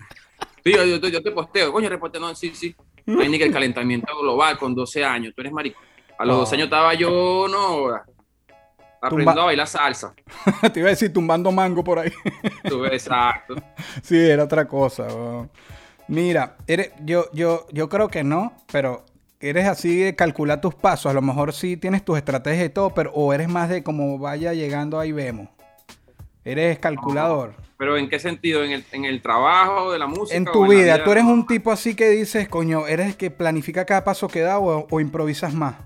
[0.64, 2.74] Sí, yo, yo, yo te posteo, coño, reporte, no, sí, sí.
[3.07, 5.79] Vaina que el calentamiento global con 12 años, tú eres marico.
[6.18, 6.39] A los Oh.
[6.41, 7.95] 12 años estaba yo, no,
[9.01, 10.12] aprendiendo Tumba- a bailar salsa.
[10.74, 12.11] Te iba a decir tumbando mango por ahí.
[12.91, 13.55] Exacto.
[14.03, 15.07] sí, era otra cosa.
[16.09, 19.05] Mira, eres, yo, yo, yo creo que no, pero
[19.41, 21.11] eres así de calcular tus pasos.
[21.11, 24.18] A lo mejor sí tienes tus estrategias y todo, pero o eres más de como
[24.18, 25.49] vaya llegando ahí vemos.
[26.45, 27.55] Eres calculador.
[27.76, 28.64] Pero ¿en qué sentido?
[28.64, 30.37] ¿En el, en el trabajo de la música?
[30.37, 33.30] En o tu vida, tú eres un tipo así que dices, coño, eres el que
[33.30, 35.76] planifica cada paso que da o, o improvisas más.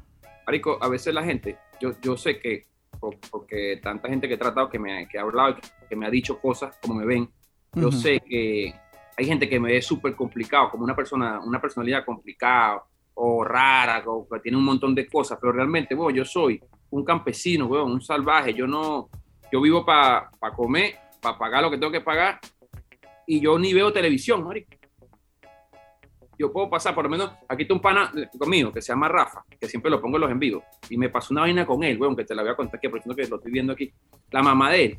[0.46, 2.66] Marico, a veces la gente, yo, yo sé que,
[3.00, 5.56] por- porque tanta gente que he tratado, que me que ha hablado,
[5.88, 7.28] que, me ha dicho cosas como me ven,
[7.74, 8.74] yo sé que
[9.16, 12.82] hay gente que me ve súper complicado, como una persona, una personalidad complicada
[13.22, 16.58] o rara, o que tiene un montón de cosas, pero realmente, bueno, yo soy
[16.90, 19.10] un campesino, weón, un salvaje, yo no,
[19.52, 22.40] yo vivo para comer, para pagar lo que tengo que pagar,
[23.26, 24.70] y yo ni veo televisión, marico.
[26.38, 29.44] Yo puedo pasar, por lo menos, aquí está un pana conmigo que se llama Rafa,
[29.60, 32.00] que siempre lo pongo en los en vivo, y me pasó una vaina con él,
[32.00, 33.92] weón, que te la voy a contar aquí, aprovechando que lo estoy viendo aquí.
[34.30, 34.98] La mamá de él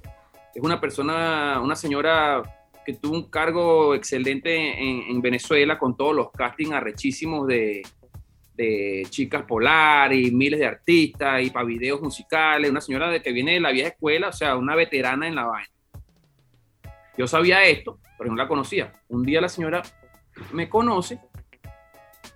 [0.53, 2.43] es una persona, una señora
[2.85, 7.81] que tuvo un cargo excelente en, en Venezuela con todos los castings arrechísimos de,
[8.61, 13.31] de chicas polar y miles de artistas y para videos musicales, una señora de que
[13.31, 15.69] viene de la vieja escuela, o sea, una veterana en la vaina.
[17.17, 18.93] Yo sabía esto, pero no la conocía.
[19.09, 19.81] Un día la señora
[20.53, 21.19] me conoce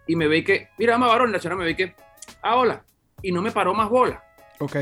[0.08, 1.96] y me ve que, mira, mamá varón, la señora me ve que,
[2.42, 2.84] ah, hola,
[3.22, 4.24] y no me paró más bola.
[4.60, 4.76] Ok.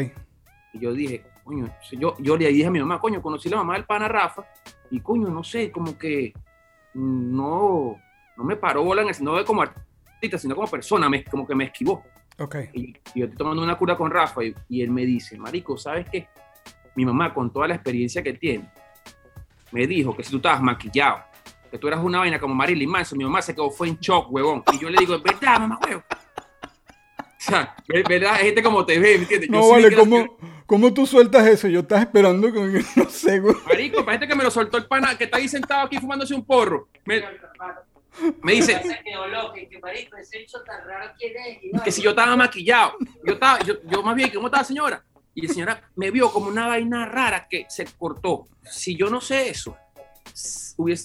[0.73, 3.57] Y yo dije, coño, yo, yo le dije a mi mamá, coño, conocí a la
[3.57, 4.45] mamá del pana Rafa,
[4.89, 6.33] y coño, no sé, como que
[6.93, 7.97] no,
[8.37, 9.63] no me paró bola, en el, no de como
[10.23, 12.03] artista, sino como persona, me, como que me esquivó.
[12.39, 12.55] Ok.
[12.73, 15.77] Y, y yo estoy tomando una cura con Rafa y, y él me dice, Marico,
[15.77, 16.27] ¿sabes qué?
[16.95, 18.69] Mi mamá, con toda la experiencia que tiene,
[19.71, 21.19] me dijo que si tú estabas maquillado,
[21.69, 24.31] que tú eras una vaina como Marilyn Manson, mi mamá se quedó, fue en shock,
[24.31, 24.63] huevón.
[24.73, 26.03] Y yo le digo, ¿verdad, mamá, huevo?
[26.09, 28.35] O sea, ver- ¿verdad?
[28.35, 29.49] Hay gente como te ve, ¿me entiendes?
[29.49, 31.67] No, vale, ¿cómo, ¿cómo tú sueltas eso?
[31.67, 33.55] Yo estaba esperando con no sé, güey.
[33.67, 36.33] Marico, para gente que me lo soltó el pana que está ahí sentado aquí fumándose
[36.33, 36.87] un porro.
[37.05, 37.21] Me,
[38.41, 38.81] me dice
[41.83, 42.93] que si yo estaba maquillado,
[43.25, 45.03] yo estaba, yo, yo más bien, ¿cómo estaba señora?
[45.35, 48.47] Y la señora me vio como una vaina rara que se cortó.
[48.63, 49.75] Si yo no sé eso,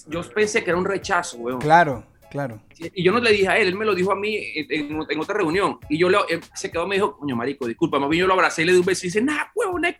[0.07, 1.59] yo pensé que era un rechazo, weón.
[1.59, 2.61] Claro, claro.
[2.77, 5.05] Y yo no le dije a él, él me lo dijo a mí en, en-
[5.09, 5.79] en otra reunión.
[5.89, 8.61] Y yo él se quedó, me dijo, coño, marico, disculpa, más bien yo lo abracé
[8.61, 9.95] y le di un beso y dice, nah, huevo, es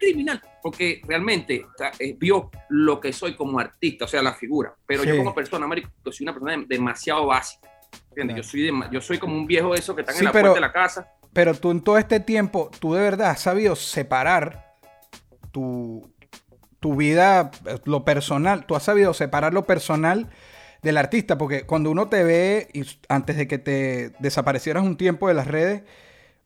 [0.00, 0.42] criminal.
[0.62, 1.64] Porque realmente
[2.00, 4.74] eh, vio lo que soy como artista, o sea, la figura.
[4.86, 5.08] Pero Sí.
[5.10, 7.68] yo como persona, marico, soy una persona de- demasiado básica.
[8.10, 8.36] ¿entiendes?
[8.38, 10.32] Yo, soy de- yo soy como un viejo de esos que están Sí, en la
[10.32, 11.08] pero- puerta de la casa.
[11.32, 14.74] Pero tú en todo este tiempo, tú de verdad has sabido separar
[15.52, 16.12] tu,
[16.80, 20.28] tu vida, eh, lo personal, tú has sabido separar lo personal
[20.82, 25.28] del artista, porque cuando uno te ve, y antes de que te desaparecieras un tiempo
[25.28, 25.82] de las redes,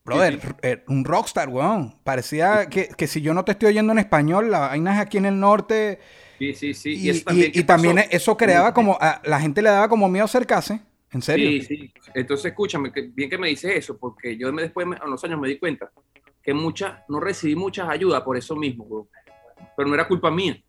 [0.04, 1.94] brother, Sí, eh, un rockstar, weón.
[2.04, 5.16] Parecía que, que si yo no te estoy oyendo en español, la vaina es aquí
[5.18, 5.98] en el norte.
[6.38, 6.94] Sí, sí, sí.
[6.94, 10.08] Y, eso y- y ¿qué también eso creaba como, a la gente le daba como
[10.08, 10.80] miedo acercarse.
[11.12, 11.48] ¿En serio?
[11.48, 11.92] Sí, sí.
[12.12, 15.22] Entonces, escúchame, que bien que me dices eso, porque yo me- después, me- a los
[15.24, 15.90] años, me di cuenta
[16.42, 19.08] que muchas, no recibí muchas ayudas por eso mismo, weón.
[19.76, 20.60] Pero no era culpa mía.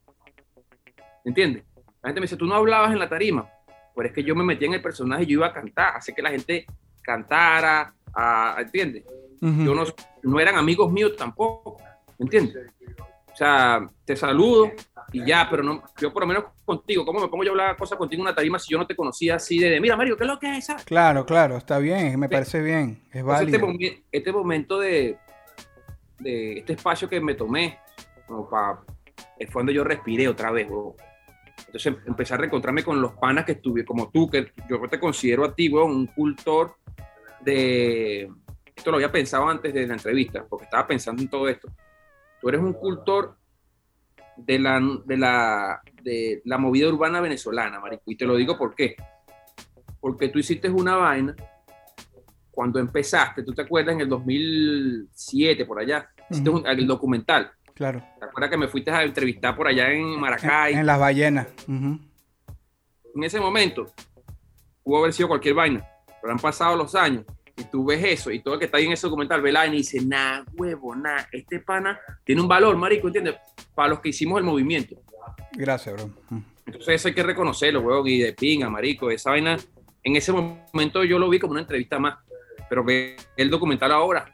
[1.26, 1.64] ¿Entiendes?
[2.02, 3.50] La gente me dice, tú no hablabas en la tarima.
[3.96, 6.14] Pero es que yo me metí en el personaje y yo iba a cantar, así
[6.14, 6.66] que la gente
[7.02, 9.04] cantara, ah, ¿entiendes?
[9.42, 9.84] Yo no,
[10.24, 11.78] no eran amigos míos tampoco,
[12.20, 12.56] ¿entiendes?
[13.32, 14.72] O sea, te saludo
[15.12, 17.78] y ya, pero no, yo por lo menos contigo, ¿cómo me pongo yo a hablar
[17.78, 20.24] cosas contigo en una tarima si yo no te conocía así de, mira, Mario, ¿qué
[20.24, 20.66] es lo que es?
[20.66, 20.86] ¿sabes?
[20.86, 22.32] Claro, claro, está bien, me Sí.
[22.34, 25.18] parece bien, es este, este momento de,
[26.20, 27.78] de este espacio que me tomé,
[28.26, 28.84] como pa-
[29.38, 30.68] es cuando yo respiré otra vez.
[31.68, 35.44] Entonces empecé a reencontrarme con los panas que estuve, como tú, que yo te considero
[35.44, 36.76] a ti, weón, un cultor
[37.42, 38.30] de...
[38.76, 41.70] Esto lo había pensado antes de la entrevista, porque estaba pensando en todo esto.
[42.42, 43.38] Tú eres un cultor
[44.38, 48.04] de la, de la, de la movida urbana venezolana, marico.
[48.08, 48.96] Y te lo digo por qué.
[50.00, 51.36] Porque tú hiciste una vaina
[52.52, 56.10] cuando empezaste, ¿tú te acuerdas en el 2007 por allá?
[56.30, 57.52] Hiciste un- el documental.
[57.74, 58.02] Claro.
[58.20, 60.74] ¿Te acuerdas que me fuiste a entrevistar por allá en Maracay?
[60.74, 61.48] En, en las ballenas.
[61.68, 62.00] ujú.
[63.16, 63.88] En ese momento,
[64.84, 65.86] pudo haber sido cualquier vaina,
[66.22, 67.24] pero han pasado los años
[67.58, 69.66] y tú ves eso y todo el que está ahí en ese documental ve la
[69.68, 73.36] y dice, nah, huevo, nah, este pana tiene un valor, marico, ¿entiendes?
[73.74, 74.96] Para los que hicimos el movimiento.
[75.54, 76.10] Gracias, bro.
[76.66, 79.10] Entonces eso hay que reconocerlo, huevón, y de pinga, marico.
[79.10, 79.58] Esa vaina,
[80.04, 82.18] en ese momento yo lo vi como una entrevista más,
[82.70, 84.34] pero ve el documental ahora.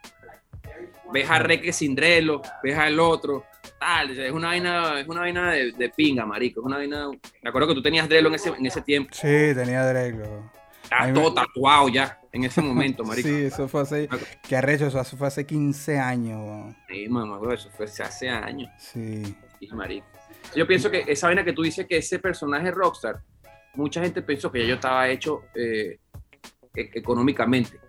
[1.14, 3.44] Ves a Reque Sindrelo, ves al otro,
[3.78, 6.62] tal, es una vaina, es una vaina de, de pinga, marico.
[6.62, 7.10] Es una vaina.
[7.42, 9.14] Me acuerdo que tú tenías Drelo en ese, en ese tiempo.
[9.14, 10.50] Sí, tenía derecho.
[10.92, 13.28] Estaba me- todo tatuado ya en ese momento, marico.
[13.28, 14.10] Sí, eso fue hace.
[14.48, 16.40] Qué arrecho, eso fue hace 15 años.
[16.44, 16.76] bro.
[16.90, 18.70] Sí, mamá, güey, eso fue hace años.
[18.78, 19.24] Sí.
[19.60, 20.06] Sí, marico.
[20.56, 23.22] Yo pienso que esa vaina que tú dices que ese personaje rockstar,
[23.76, 26.00] mucha gente pensó que ya yo estaba hecho eh,
[26.76, 27.80] e- económicamente.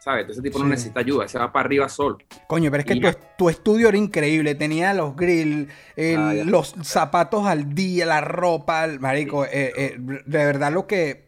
[0.00, 0.28] ¿Sabes?
[0.28, 2.18] Ese tipo no necesita ayuda, se va para arriba solo.
[2.46, 4.54] Coño, pero es que tu, estudio era increíble.
[4.54, 9.44] Tenía los grills, el- Ah, los zapatos al día, la ropa, el- marico.
[9.46, 11.27] eh, eh, de verdad, lo que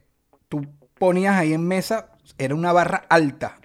[0.51, 0.66] tú
[0.98, 3.57] ponías ahí en mesa era una barra alta.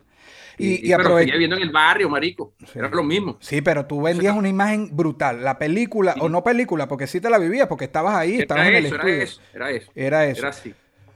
[0.58, 2.54] Y, y aprove- seguía viviendo en el barrio, marico.
[2.60, 2.80] Sí.
[2.80, 3.36] Era lo mismo.
[3.42, 5.44] Sí, pero tú vendías una imagen brutal.
[5.44, 8.78] La película, o no película, porque sí te la vivías, porque estabas ahí, estabas Era
[8.78, 9.14] en el estudio.
[9.16, 9.92] era eso, era eso.
[9.94, 10.40] Era eso.
[10.40, 10.74] Era así.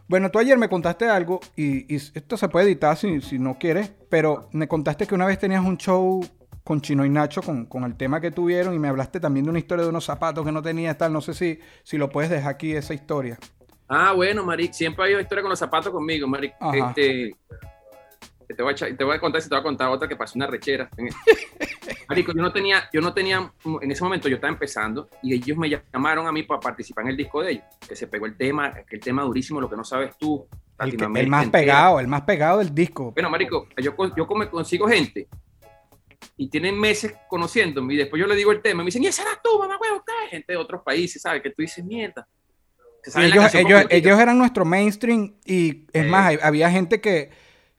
[0.09, 3.57] Bueno, tú ayer me contaste algo, y, y esto se puede editar si, si no
[3.57, 6.19] quieres, pero me contaste que una vez tenías un show
[6.65, 9.51] con Chino y Nacho con, con el tema que tuvieron, y me hablaste también de
[9.51, 11.13] una historia de unos zapatos que no tenías, tal.
[11.13, 13.37] No sé si, si lo puedes dejar aquí, esa historia.
[13.89, 14.73] Ah, bueno, marico.
[14.73, 16.55] Siempre hay una historia con los zapatos conmigo, marico.
[16.59, 16.89] Ajá.
[16.89, 17.35] Este,
[18.55, 20.15] te, voy a echar- te voy a contar, si te voy a contar otra que
[20.15, 20.89] pasó una rechera.
[22.07, 25.55] Marico, yo no tenía, yo no tenía, en ese momento yo estaba empezando y ellos
[25.57, 28.35] me llamaron a mí para participar en el disco de ellos, que se pegó el
[28.35, 30.47] tema, el tema durísimo, lo que no sabes tú.
[30.79, 31.61] El, que- el más entera.
[31.63, 33.11] pegado, el más pegado del disco.
[33.11, 35.27] Bueno, marico, yo, yo como consigo gente
[36.37, 39.07] y tienen meses conociéndome y después yo le digo el tema y me dicen, ¿y
[39.07, 40.03] ese eras tú, mamá huevo?
[40.05, 40.29] ¿qué?".
[40.29, 41.43] Gente de otros países, ¿sabes?
[41.43, 42.27] Que tú dices, mierda.
[42.27, 42.88] Se Sí, saben la
[43.91, 46.09] ellos, eran nuestro mainstream y es Sí.
[46.09, 47.29] más, había gente que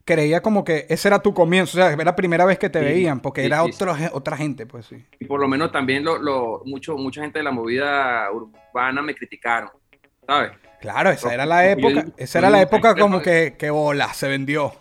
[0.03, 2.79] creía como que ese era tu comienzo, o sea, era la primera vez que te
[2.79, 5.05] Sí, veían, porque sí, era otro, otra gente, pues sí.
[5.19, 9.13] Y por lo menos también lo, lo- mucho, mucha gente de la movida urbana me
[9.15, 9.69] criticaron,
[10.25, 10.51] ¿sabes?
[10.81, 13.69] Claro, esa era la época, esa yo era la digo, época claro, como que, que
[13.69, 14.73] bola, se vendió.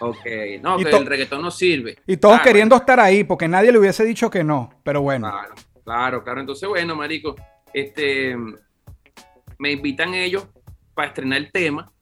[0.00, 0.26] Ok,
[0.60, 1.96] no, que el reggaetón no sirve.
[2.06, 5.30] Y todos Ah, queriendo estar ahí, porque nadie le hubiese dicho que no, pero bueno.
[5.30, 6.40] Claro, claro, claro.
[6.40, 7.36] Entonces, bueno, marico,
[7.72, 8.36] este,
[9.58, 10.46] me invitan ellos
[10.94, 11.92] para estrenar el tema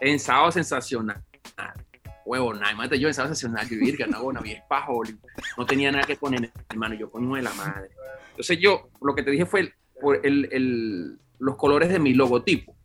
[0.00, 1.22] en Sábado Sensacional.
[2.24, 4.56] Huevo, nada, imagínate yo en Sábado Sensacional, yo virga, no, bueno, vi
[4.88, 5.18] Hollywood,
[5.58, 7.90] no tenía nada que poner, hermano, yo coño de la madre.
[8.30, 9.74] Entonces yo, lo que te dije fue el-
[10.22, 12.76] el- el- los colores de mi logotipo.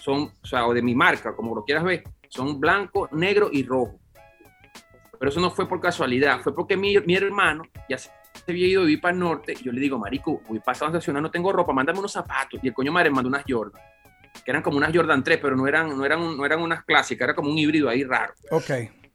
[0.00, 3.62] Son, o sea, o de mi marca, como lo quieras ver, son blanco, negro y
[3.62, 4.00] rojo.
[5.18, 8.10] Pero eso no fue por casualidad, fue porque mi, mi hermano ya se
[8.50, 9.54] había ido a vivir para el norte.
[9.62, 12.58] Yo le digo, Marico, voy para Sábado Sensacional, no tengo ropa, mándame unos zapatos.
[12.62, 13.80] Y el coño madre me mandó unas Jordan,
[14.44, 17.26] que eran como unas Jordan 3, pero no eran, no eran, no eran unas clásicas,
[17.26, 18.34] era como un híbrido ahí raro.
[18.50, 18.70] Ok.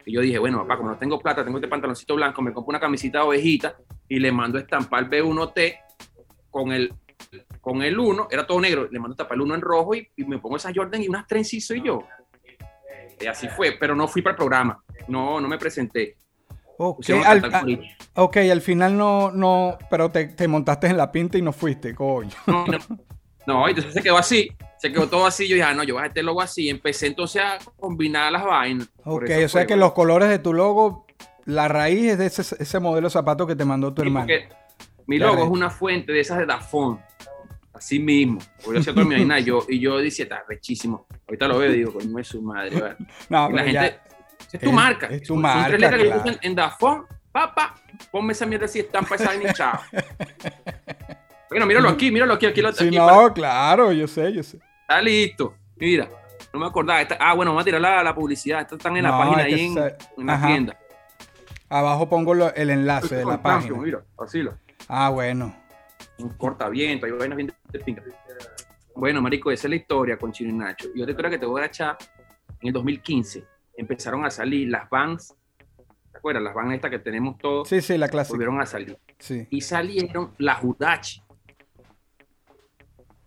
[0.06, 2.70] Y yo dije, bueno, papá, como no tengo plata, tengo este pantaloncito blanco, me compro
[2.70, 3.76] una camisita de ovejita
[4.08, 5.80] y le mando a estampar B1T
[6.50, 6.94] con el,
[7.60, 10.10] con el 1, era todo negro, le mando a tapar el 1 en rojo y,
[10.16, 12.08] y me pongo esas Jordan y unas trencis soy yo.
[13.20, 16.16] Y así fue, pero no fui para el programa, no, no me presenté.
[16.78, 17.80] Ok, Pusieron a al,
[18.16, 21.96] ok, al final no, no, pero te, te montaste en la pinta y no fuiste,
[21.96, 22.30] coño.
[22.46, 22.78] No, no,
[23.48, 25.48] no, entonces se quedó así, se quedó todo así.
[25.48, 26.70] Yo dije, ah, no, yo voy a este logo así.
[26.70, 28.90] Empecé entonces a combinar las vainas.
[29.06, 29.86] Ok, o sea fue, que bueno.
[29.86, 31.06] los colores de tu logo,
[31.46, 34.28] la raíz es de ese, ese modelo de zapato que te mandó tu Sí, hermano.
[35.08, 37.00] mi logo es una fuente de esas de Dafón.
[37.74, 38.40] Así mismo.
[38.66, 41.06] Yo hacía toda mi vaina, yo, y yo decía, está rechísimo.
[41.28, 42.80] Ahorita lo veo y digo, coño, es su madre.
[42.80, 42.96] ¿vale?
[43.30, 44.00] No, la pero ya- gente,
[44.54, 45.08] es tu es- marca.
[45.08, 46.24] es tu Son marca, tres letras que yo claro.
[46.24, 47.76] puse en, en Dafón, papá,
[48.12, 49.80] ponme esa mierda así, estampa esa vaina chao.
[51.50, 54.60] Bueno, míralo aquí, míralo aquí, aquí lo Sí, aquí, no, claro, yo sé, yo sé.
[54.82, 55.56] Está listo.
[55.78, 56.10] Mira,
[56.54, 57.02] no me acordaba.
[57.02, 58.62] Esta- ah, bueno, vamos a tirar la, la publicidad.
[58.62, 60.48] Estas están en la página ahí en, se- en la Ajá.
[60.48, 60.78] tienda.
[61.70, 63.78] Abajo pongo lo- el enlace de la página.
[63.78, 64.58] Mira, así lo.
[64.90, 65.56] Ah, bueno.
[66.20, 68.04] Un cortaviento, hay vainas bien de pinga.
[68.94, 70.90] Bueno, marico, esa es la historia con Chino y Nacho.
[70.94, 71.98] Y otra historia que te voy a echar,
[72.62, 73.46] en el 2015
[73.78, 75.34] empezaron a salir las vans,
[76.12, 76.44] ¿te acuerdas?
[76.44, 78.34] Las vans estas que tenemos todos, Sí, sí, la clásica.
[78.34, 78.98] volvieron a salir.
[79.20, 79.48] Sí.
[79.50, 81.22] Y salieron las Hudachi.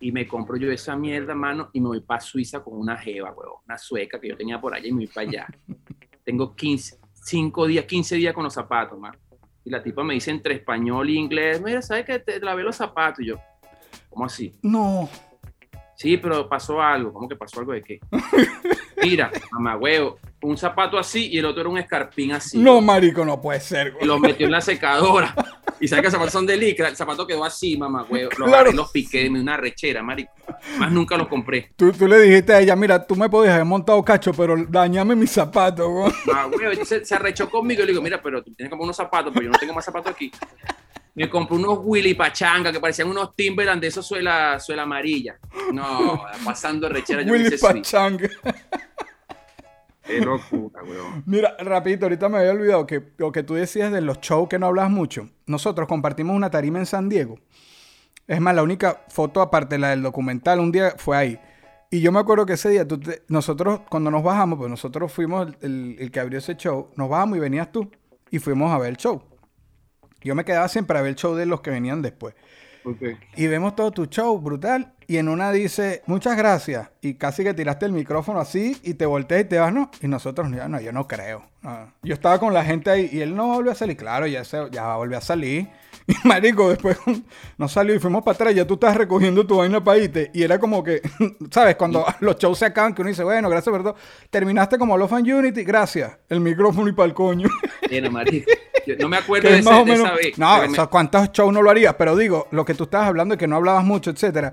[0.01, 3.33] Y me compro yo esa mierda, mano, y me voy para Suiza con una jeva,
[3.33, 5.47] huevón, una sueca que yo tenía por allá y me voy para allá.
[6.25, 9.17] Tengo 15, 5 días, 15 días con los zapatos, man.
[9.63, 12.77] Y la tipa me dice entre español y inglés, mira, ¿sabes que te lavé los
[12.77, 13.21] zapatos?
[13.21, 13.37] Y yo,
[14.09, 14.59] ¿cómo así?
[14.63, 15.09] No.
[15.97, 17.13] Sí, pero pasó algo.
[17.13, 18.01] ¿Cómo que pasó algo de qué?
[19.03, 22.59] Mira, mamá, huevo, un zapato así y el otro era un escarpín así.
[22.59, 23.89] No, marico, no puede ser.
[23.89, 24.07] Y güey.
[24.07, 25.35] los metió en la secadora.
[25.81, 26.89] Y sabes que los zapatos son de licra.
[26.89, 28.29] El zapato quedó así, mamá, huevo.
[28.37, 28.55] Los Claro.
[28.55, 30.31] agarré los piqué, me una rechera, marico.
[30.79, 31.73] Más nunca los compré.
[31.77, 35.17] Tú, tú le dijiste a ella, mira, tú me podías haber montado cacho, pero dañame
[35.17, 35.89] mis zapatos.
[35.89, 36.13] güey.
[36.35, 38.97] Ah, huevo, entonces se arrechó conmigo y le digo, mira, pero tú tienes comprar unos
[38.97, 40.31] zapatos, pero yo no tengo más zapatos aquí.
[41.15, 45.39] Me compré unos Willy Pachanga que parecían unos Timberland de esos suela, suela amarilla.
[45.73, 47.23] No, pasando rechera.
[47.23, 47.83] Yo me Willy hice swing.
[47.83, 48.19] Pachang.
[50.05, 51.23] Qué locura, huevón.
[51.27, 54.59] Mira, rapidito, ahorita me había olvidado que lo que tú decías de los shows que
[54.59, 55.29] no hablas mucho.
[55.47, 57.39] Nosotros compartimos una tarima en San Diego.
[58.27, 61.41] Es más, la única foto aparte de la del documental un día fue ahí.
[61.91, 65.13] Y yo me acuerdo que ese día, tú te- nosotros cuando nos bajamos, pues nosotros
[65.13, 67.91] fuimos el, el- el que abrió ese show, nos bajamos y venías tú
[68.31, 69.23] y fuimos a ver el show.
[70.23, 72.35] Yo me quedaba siempre a ver el show de los que venían después.
[73.37, 74.93] Y vemos todo tu show, brutal.
[75.07, 76.89] Y en una dice, muchas gracias.
[77.01, 79.91] Y casi que tiraste el micrófono así y te volteas y te vas, ¿no?
[80.01, 81.45] Y nosotros, ya, no, yo no creo.
[81.63, 81.93] no.
[82.03, 83.97] Yo estaba con la gente ahí y él no volvió a salir.
[83.97, 85.69] Claro, ya, se, ya volvió a salir.
[86.07, 86.99] Y marico, después
[87.59, 88.55] no salió y fuimos para atrás.
[88.55, 90.31] Ya tú estabas recogiendo tu vaina para irte.
[90.35, 91.03] Y era como que,
[91.53, 91.77] ¿sabes?
[91.77, 93.95] Cuando los shows se acaban, que uno dice, bueno, gracias todo.
[94.29, 96.19] Terminaste como Love and Unity, gracias.
[96.29, 97.49] El micrófono y para el coño.
[97.89, 98.51] Era marico.
[98.87, 100.39] Yo no me acuerdo de, es ese- o de menos- esa vez.
[100.39, 101.95] No, o sea, ¿cuántos shows no lo harías?
[101.95, 104.53] Pero digo, lo que tú estabas hablando de que no hablabas mucho, etcétera.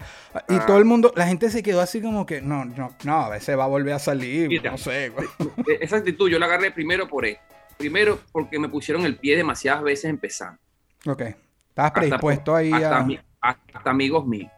[0.50, 0.66] Y Ah.
[0.66, 3.58] todo el mundo, la gente se quedó así como que, no, no, no, a veces
[3.58, 4.72] va a volver a salir, Mira.
[4.72, 5.06] no sé,
[5.68, 7.42] e- esa actitud yo la agarré primero por esto.
[7.78, 10.60] Primero porque me pusieron el pie demasiadas veces empezando.
[11.06, 11.22] Ok.
[11.22, 11.38] Estabas
[11.76, 13.04] Hasta- predispuesto ahí hasta, a...
[13.04, 14.52] ami- hasta amigos míos.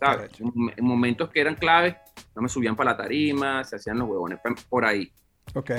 [0.00, 1.96] En en momentos que eran claves,
[2.36, 4.38] no me subían para la tarima, se hacían los huevones
[4.68, 5.10] por ahí.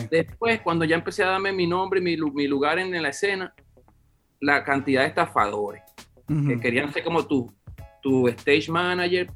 [0.09, 3.09] Después, cuando ya empecé a darme mi nombre y mi, mi lugar en, en la
[3.09, 3.53] escena,
[4.39, 5.81] la cantidad de estafadores
[6.27, 7.53] que querían ser como tu,
[8.01, 9.27] tu stage manager.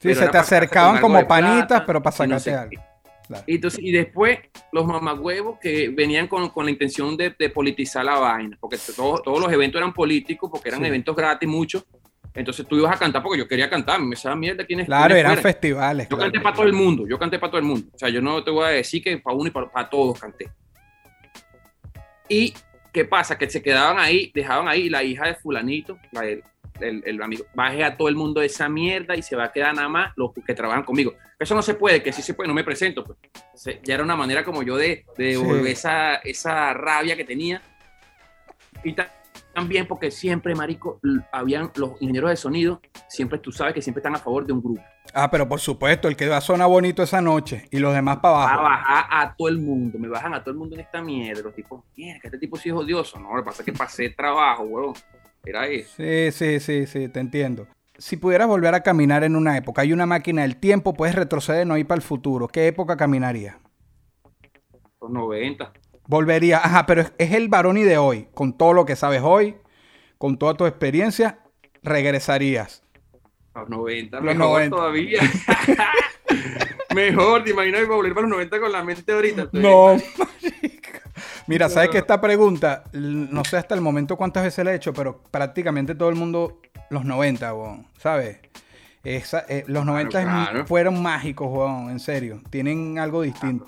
[0.00, 2.70] Sí, se te sacarte acercaban como panitas, plata pero para y no sacarte sé algo.
[2.70, 2.92] qué.
[3.28, 3.44] Claro.
[3.46, 4.38] Y, entonces, y después
[4.72, 9.22] los mamagüevos que venían con, con la intención de, de politizar la vaina, porque todos,
[9.22, 10.86] todos los eventos eran políticos, porque eran Sí.
[10.86, 11.84] eventos gratis muchos.
[12.34, 14.86] Entonces tú ibas a cantar porque yo quería cantar, me esa mierda quién es.
[14.86, 15.42] Claro, quién eran fuera.
[15.42, 16.08] festivales.
[16.08, 16.32] Yo claro.
[16.32, 17.88] canté para todo el mundo, yo canté para todo el mundo.
[17.94, 20.18] O sea, yo no te voy a decir que para uno y para, para todos
[20.18, 20.48] canté.
[22.28, 22.54] Y
[22.92, 26.42] qué pasa, que se quedaban ahí, dejaban ahí la hija de fulanito, la de,
[26.80, 29.52] el, el amigo, baje a todo el mundo de esa mierda y se va a
[29.52, 31.14] quedar nada más los que trabajan conmigo.
[31.38, 33.04] Eso no se puede, que sí se puede, no me presento.
[33.04, 33.18] Pues.
[33.54, 35.38] Se- ya era una manera como yo de, de Sí.
[35.42, 37.60] devolver esa, esa rabia que tenía.
[38.84, 39.12] Y ta-
[39.52, 41.00] también porque siempre, marico,
[41.32, 44.62] habían los ingenieros de sonido, siempre tú sabes que siempre están a favor de un
[44.62, 44.82] grupo.
[45.14, 48.18] Ah, pero por supuesto, el que va a sonar bonito esa noche y los demás
[48.18, 48.62] para a abajo.
[48.62, 51.42] bajar a todo el mundo, me bajan a todo el mundo en esta mierda.
[51.42, 53.18] Los tipos, mierda, que este tipo sí es odioso.
[53.18, 54.94] No, lo que pasa es que pasé trabajo, huevón.
[55.44, 55.92] Era eso.
[55.96, 57.66] Sí, sí, sí, sí, te entiendo.
[57.98, 61.66] Si pudieras volver a caminar en una época, hay una máquina del tiempo, puedes retroceder,
[61.66, 62.48] no ir para el futuro.
[62.48, 63.58] ¿Qué época caminaría?
[65.00, 65.72] Los 90.
[66.12, 69.56] Volvería, ajá, pero es, es el Baroni de hoy, con todo lo que sabes hoy,
[70.18, 71.38] con toda tu experiencia,
[71.82, 72.82] regresarías.
[73.54, 74.76] Los 90, Los mejor 90.
[74.76, 75.20] todavía.
[76.94, 79.48] mejor, te imaginas volver para los 90 con la mente ahorita.
[79.52, 79.96] No.
[81.46, 84.92] Mira, sabes que esta pregunta, no sé hasta el momento cuántas veces la he hecho,
[84.92, 86.60] pero prácticamente todo el mundo,
[86.90, 88.38] los 90, weón, ¿sabes?
[89.02, 90.66] Esa, eh, los 90 es- claro.
[90.66, 92.40] fueron mágicos, weón, en serio.
[92.50, 93.64] Tienen algo distinto.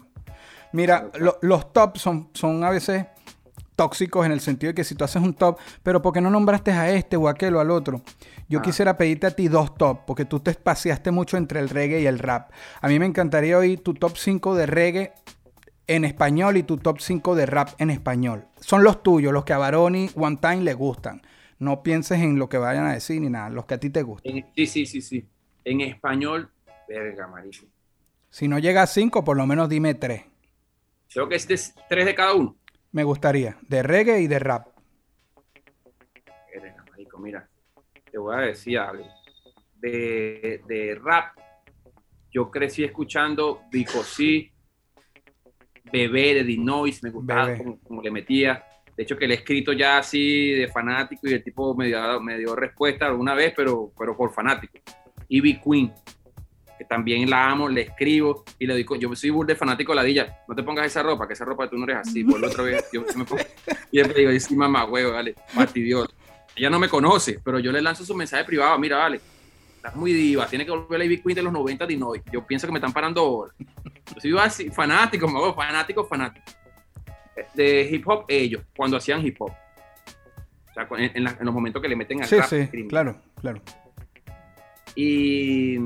[0.74, 3.06] Mira, lo- los tops son, son a veces
[3.76, 6.30] tóxicos en el sentido de que si tú haces un top, pero ¿por qué no
[6.30, 8.02] nombraste a este o a aquel o al otro?
[8.48, 8.62] Yo Ah.
[8.62, 12.06] quisiera pedirte a ti dos top, porque tú te espaciaste mucho entre el reggae y
[12.06, 12.50] el rap.
[12.80, 15.12] A mí me encantaría oír tu top 5 de reggae
[15.86, 18.46] en español y tu top 5 de rap en español.
[18.60, 21.22] Son los tuyos, los que a Baroni One Time le gustan.
[21.58, 24.02] No pienses en lo que vayan a decir ni nada, los que a ti te
[24.02, 24.44] gustan.
[24.56, 25.24] Sí, sí, sí, sí.
[25.64, 26.50] En español,
[26.88, 27.64] verga, marico.
[28.30, 30.22] Si no llega a 5, por lo menos dime 3.
[31.12, 32.56] Creo que es de- tres de cada uno.
[32.92, 34.68] Me gustaría, de reggae y de rap.
[37.18, 37.48] Mira.
[38.10, 39.06] Te voy a decir algo.
[39.76, 41.38] De, de rap,
[42.30, 44.52] yo crecí escuchando Bicosí,
[45.90, 48.62] Bebé de Dinois, me gustaba como, como le metía.
[48.94, 52.20] De hecho, que le he escrito ya así de fanático y el tipo me dio,
[52.20, 54.78] me dio respuesta alguna vez, pero, pero por fanático.
[55.28, 55.92] Ivy Queen,
[56.84, 59.96] que también la amo, le escribo y le digo, yo soy burda de fanático de
[59.96, 62.24] la Dilla, no te pongas esa ropa, que esa ropa tú no eres así.
[62.24, 63.42] Por la otra vez, yo me pongo,
[63.90, 66.12] y le digo, sí, mamá, huevo, dale, fastidioso.
[66.56, 69.20] Ella no me conoce, pero yo le lanzo su mensaje privado, mira, vale,
[69.76, 72.22] estás muy diva, tiene que volver a la Ivy Queen de los 90 de Noy.
[72.32, 73.54] Yo pienso que me están parando horas.
[74.14, 76.44] Yo soy así, fanático, me hago fanático, fanático.
[77.54, 79.50] De hip hop, ellos, cuando hacían hip hop.
[79.50, 82.66] O sea, en, en la- en los momentos que le meten al Sí, rap sí,
[82.68, 82.88] criminal.
[82.88, 83.62] claro, claro.
[84.94, 85.76] Y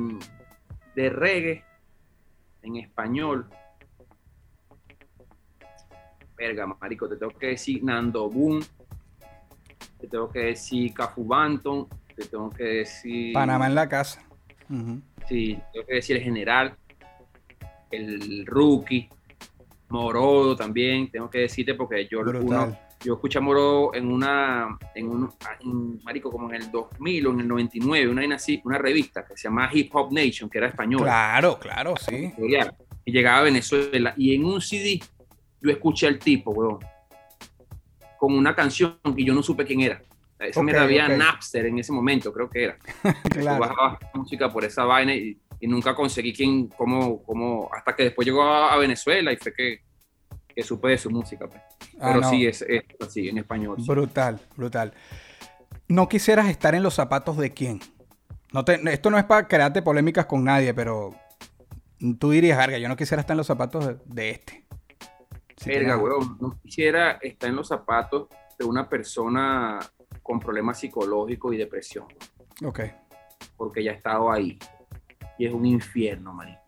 [0.98, 1.64] de reggae
[2.62, 3.48] en español.
[6.36, 8.60] Verga, marico, te tengo que decir Nando Boom.
[10.00, 11.86] Te tengo que decir Cafu Banton.
[12.16, 13.32] Te tengo que decir.
[13.32, 14.24] Panamá en la casa.
[14.68, 15.00] Ujú.
[15.28, 16.76] Sí, tengo que decir el general.
[17.92, 19.08] El rookie.
[19.90, 21.12] Morodo también.
[21.12, 22.78] Tengo que decirte porque yo uno, Brutal.
[23.00, 25.30] Yo escuché a Moro en una, en un,
[25.60, 28.22] en, marico, como en el 2000 o en el 99, una,
[28.64, 31.04] una revista que se llama Hip Hop Nation, que era española.
[31.04, 32.32] Claro, claro, sí.
[33.04, 34.14] Y llegaba a Venezuela.
[34.16, 35.00] Y en un CD
[35.60, 36.78] yo escuché al tipo, weón,
[38.18, 40.02] con una canción y yo no supe quién era.
[40.38, 41.08] Esa Ok, mierda había.
[41.08, 42.78] Napster en ese momento, creo que era.
[43.30, 43.60] Claro.
[43.60, 48.26] bajaba música por esa vaina y, y nunca conseguí quién, cómo, cómo, hasta que después
[48.26, 49.80] llegó a, a Venezuela y fue que,
[50.58, 51.46] que supe de su música.
[51.46, 51.62] pues.
[52.00, 52.30] Ah, Pero no.
[52.30, 53.76] sí, es, es así, en español.
[53.86, 54.92] Brutal, brutal.
[55.86, 57.78] ¿No quisieras estar en los zapatos de quién?
[58.52, 61.14] No te, esto no es para crearte polémicas con nadie, pero
[62.18, 64.64] tú dirías, Arga, yo no quisiera estar en los zapatos de, de este.
[65.58, 68.26] Si Verga, weón, no quisiera estar en los zapatos
[68.58, 69.78] de una persona
[70.24, 72.06] con problemas psicológicos y depresión,
[72.64, 72.80] Ok.
[73.56, 74.58] porque ya he estado ahí.
[75.38, 76.58] Y es un infierno, man.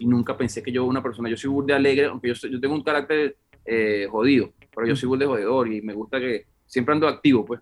[0.00, 2.58] Y nunca pensé que yo, una persona, yo soy burde alegre, aunque yo, soy- yo
[2.58, 3.36] tengo un carácter
[3.66, 7.60] eh, jodido, pero yo soy burde jodedor y me gusta que siempre ando activo, pues.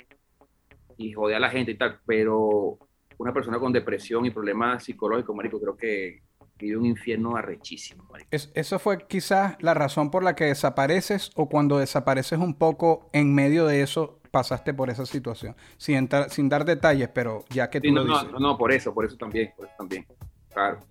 [0.97, 2.79] Y jode a la gente y tal, pero
[3.19, 6.23] una persona con depresión y problemas psicológicos, marico, creo que
[6.59, 8.29] vive un infierno arrechísimo, marico.
[8.31, 13.11] Es- eso fue quizás la razón por la que desapareces o cuando desapareces un poco
[13.13, 15.57] en medio de eso pasaste por esa situación.
[15.77, 18.33] Sin, entrar- sin dar detalles, pero ya que tú Sí, no, lo no, dices.
[18.33, 20.07] no, no, por eso, por eso también, por eso también.
[20.53, 20.85] Claro.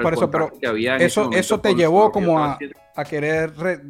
[0.00, 2.58] El Por eso, pero que había en eso, eso te llevó como a,
[2.96, 3.80] a querer re-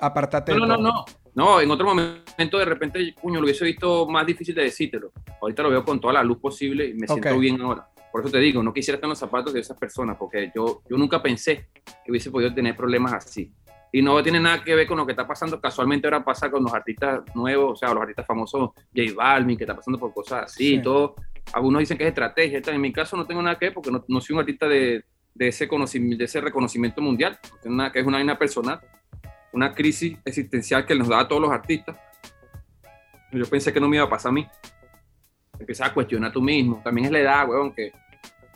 [0.00, 1.04] apartarte No, no, no, no.
[1.36, 5.10] No, en otro momento de repente, cuño, lo hubiese visto más difícil de decírtelo.
[5.42, 7.40] Ahorita lo veo con toda la luz posible y me siento Ok.
[7.40, 7.88] bien ahora.
[8.12, 10.82] Por eso te digo, no quisiera estar en los zapatos de esas personas, porque yo,
[10.88, 11.66] yo nunca pensé
[12.04, 13.52] que hubiese podido tener problemas así.
[13.90, 15.60] Y no tiene nada que ver con lo que está pasando.
[15.60, 19.64] Casualmente ahora pasa con los artistas nuevos, o sea, los artistas famosos, J Balvin, que
[19.64, 20.74] está pasando por cosas así Sí.
[20.76, 21.16] y todo.
[21.52, 22.62] Algunos dicen que es estrategia.
[22.64, 25.04] En mi caso no tengo nada que ver porque no, no soy un artista de,
[25.34, 27.38] de ese conocimiento, de ese reconocimiento mundial.
[27.64, 28.80] Nada que es una vaina personal,
[29.52, 31.96] una crisis existencial que nos da a todos los artistas.
[33.32, 34.46] Yo pensé que no me iba a pasar a mí.
[35.58, 36.80] empiezas a cuestionar tú mismo.
[36.84, 37.92] También es la edad, weón, que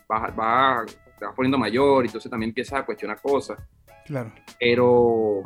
[0.09, 3.59] vas, vas- te vas poniendo mayor y entonces también empiezas a cuestionar cosas.
[4.07, 4.33] Claro.
[4.59, 5.43] Pero,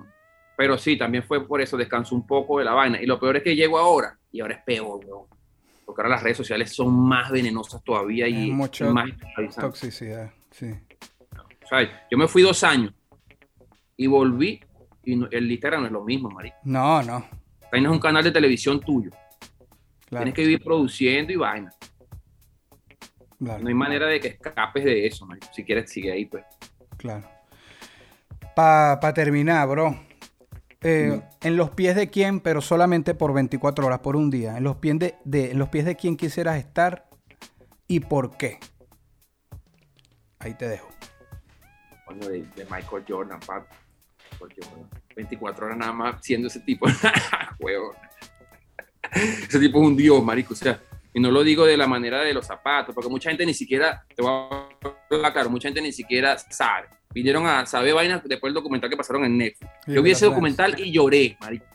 [0.56, 3.00] pero sí, también fue por eso, descanso un poco de la vaina.
[3.00, 5.26] Y lo peor es que llego ahora, y ahora es peor, weón.
[5.84, 9.10] Porque ahora las redes sociales son más venenosas todavía y, Hay y mucho más.
[9.58, 10.70] Toxicidad, sí.
[12.10, 12.92] Yo me fui dos años
[13.96, 14.60] y volví,
[15.04, 16.56] y no- el Instagram no es lo mismo, marico.
[16.64, 17.24] No, no.
[17.72, 19.10] Ahí no es un canal de televisión tuyo.
[20.06, 21.72] Claro, Tienes que vivir produciendo y vaina.
[23.38, 25.46] claro, No hay manera de que escapes de eso, marico.
[25.54, 26.44] Si quieres, sigue ahí, pues.
[26.98, 27.26] claro.
[28.54, 29.98] Para terminar, bro.
[30.82, 34.58] eh, En los pies de quién, pero solamente por 24 horas, por un día.
[34.58, 37.08] En los pies de, de- en los pies de quién quisieras estar
[37.88, 38.58] y por qué.
[40.38, 40.88] Ahí te dejo.
[42.20, 43.74] De, de Michael Jordan, papi.
[44.38, 44.88] Jordan.
[45.14, 46.86] 24 horas nada más siendo ese tipo.
[47.58, 47.94] Huevo.
[49.12, 50.54] ese tipo es un dios, marico.
[50.54, 50.80] O sea,
[51.14, 54.04] y no lo digo de la manera de los zapatos, porque mucha gente ni siquiera,
[54.14, 54.68] te voy a
[55.10, 56.88] hablar claro, mucha gente ni siquiera sabe.
[57.12, 59.70] Vinieron a saber vainas después del documental que pasaron en Netflix.
[59.84, 61.66] Sí, Yo vi ese documental y lloré, marico.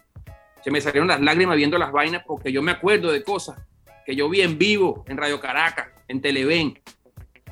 [0.63, 3.59] Se me salieron las lágrimas viendo las vainas porque yo me acuerdo de cosas
[4.05, 6.81] que yo vi en vivo en Radio Caracas, en Televen.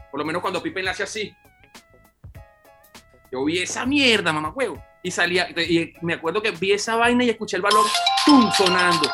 [0.09, 1.33] Por lo menos cuando Pipe le hace así.
[3.35, 4.81] Yo vi esa mierda, mamá huevo.
[5.03, 7.85] Y salía, y me acuerdo que vi esa vaina y escuché el balón
[8.25, 8.49] ¡tum!
[8.53, 9.09] sonando.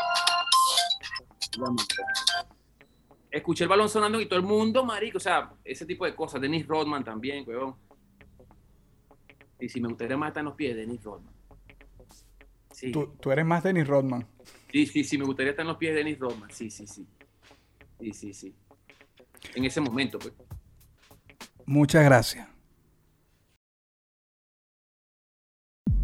[3.32, 6.40] Escuché el balón sonando y todo el mundo, marico, o sea, ese tipo de cosas.
[6.40, 7.76] Dennis Rodman también, huevón.
[9.60, 11.34] Y si me gustaría más estar en los pies de Dennis Rodman.
[12.72, 14.28] Sí, Tú, tú eres más Dennis Rodman.
[14.72, 16.52] sí, sí, sí, me gustaría estar en los pies de Dennis Rodman.
[16.52, 17.08] Sí, sí, sí.
[18.00, 18.56] Sí, sí, sí.
[19.56, 20.36] En ese momento, pues.
[21.66, 22.51] Muchas gracias.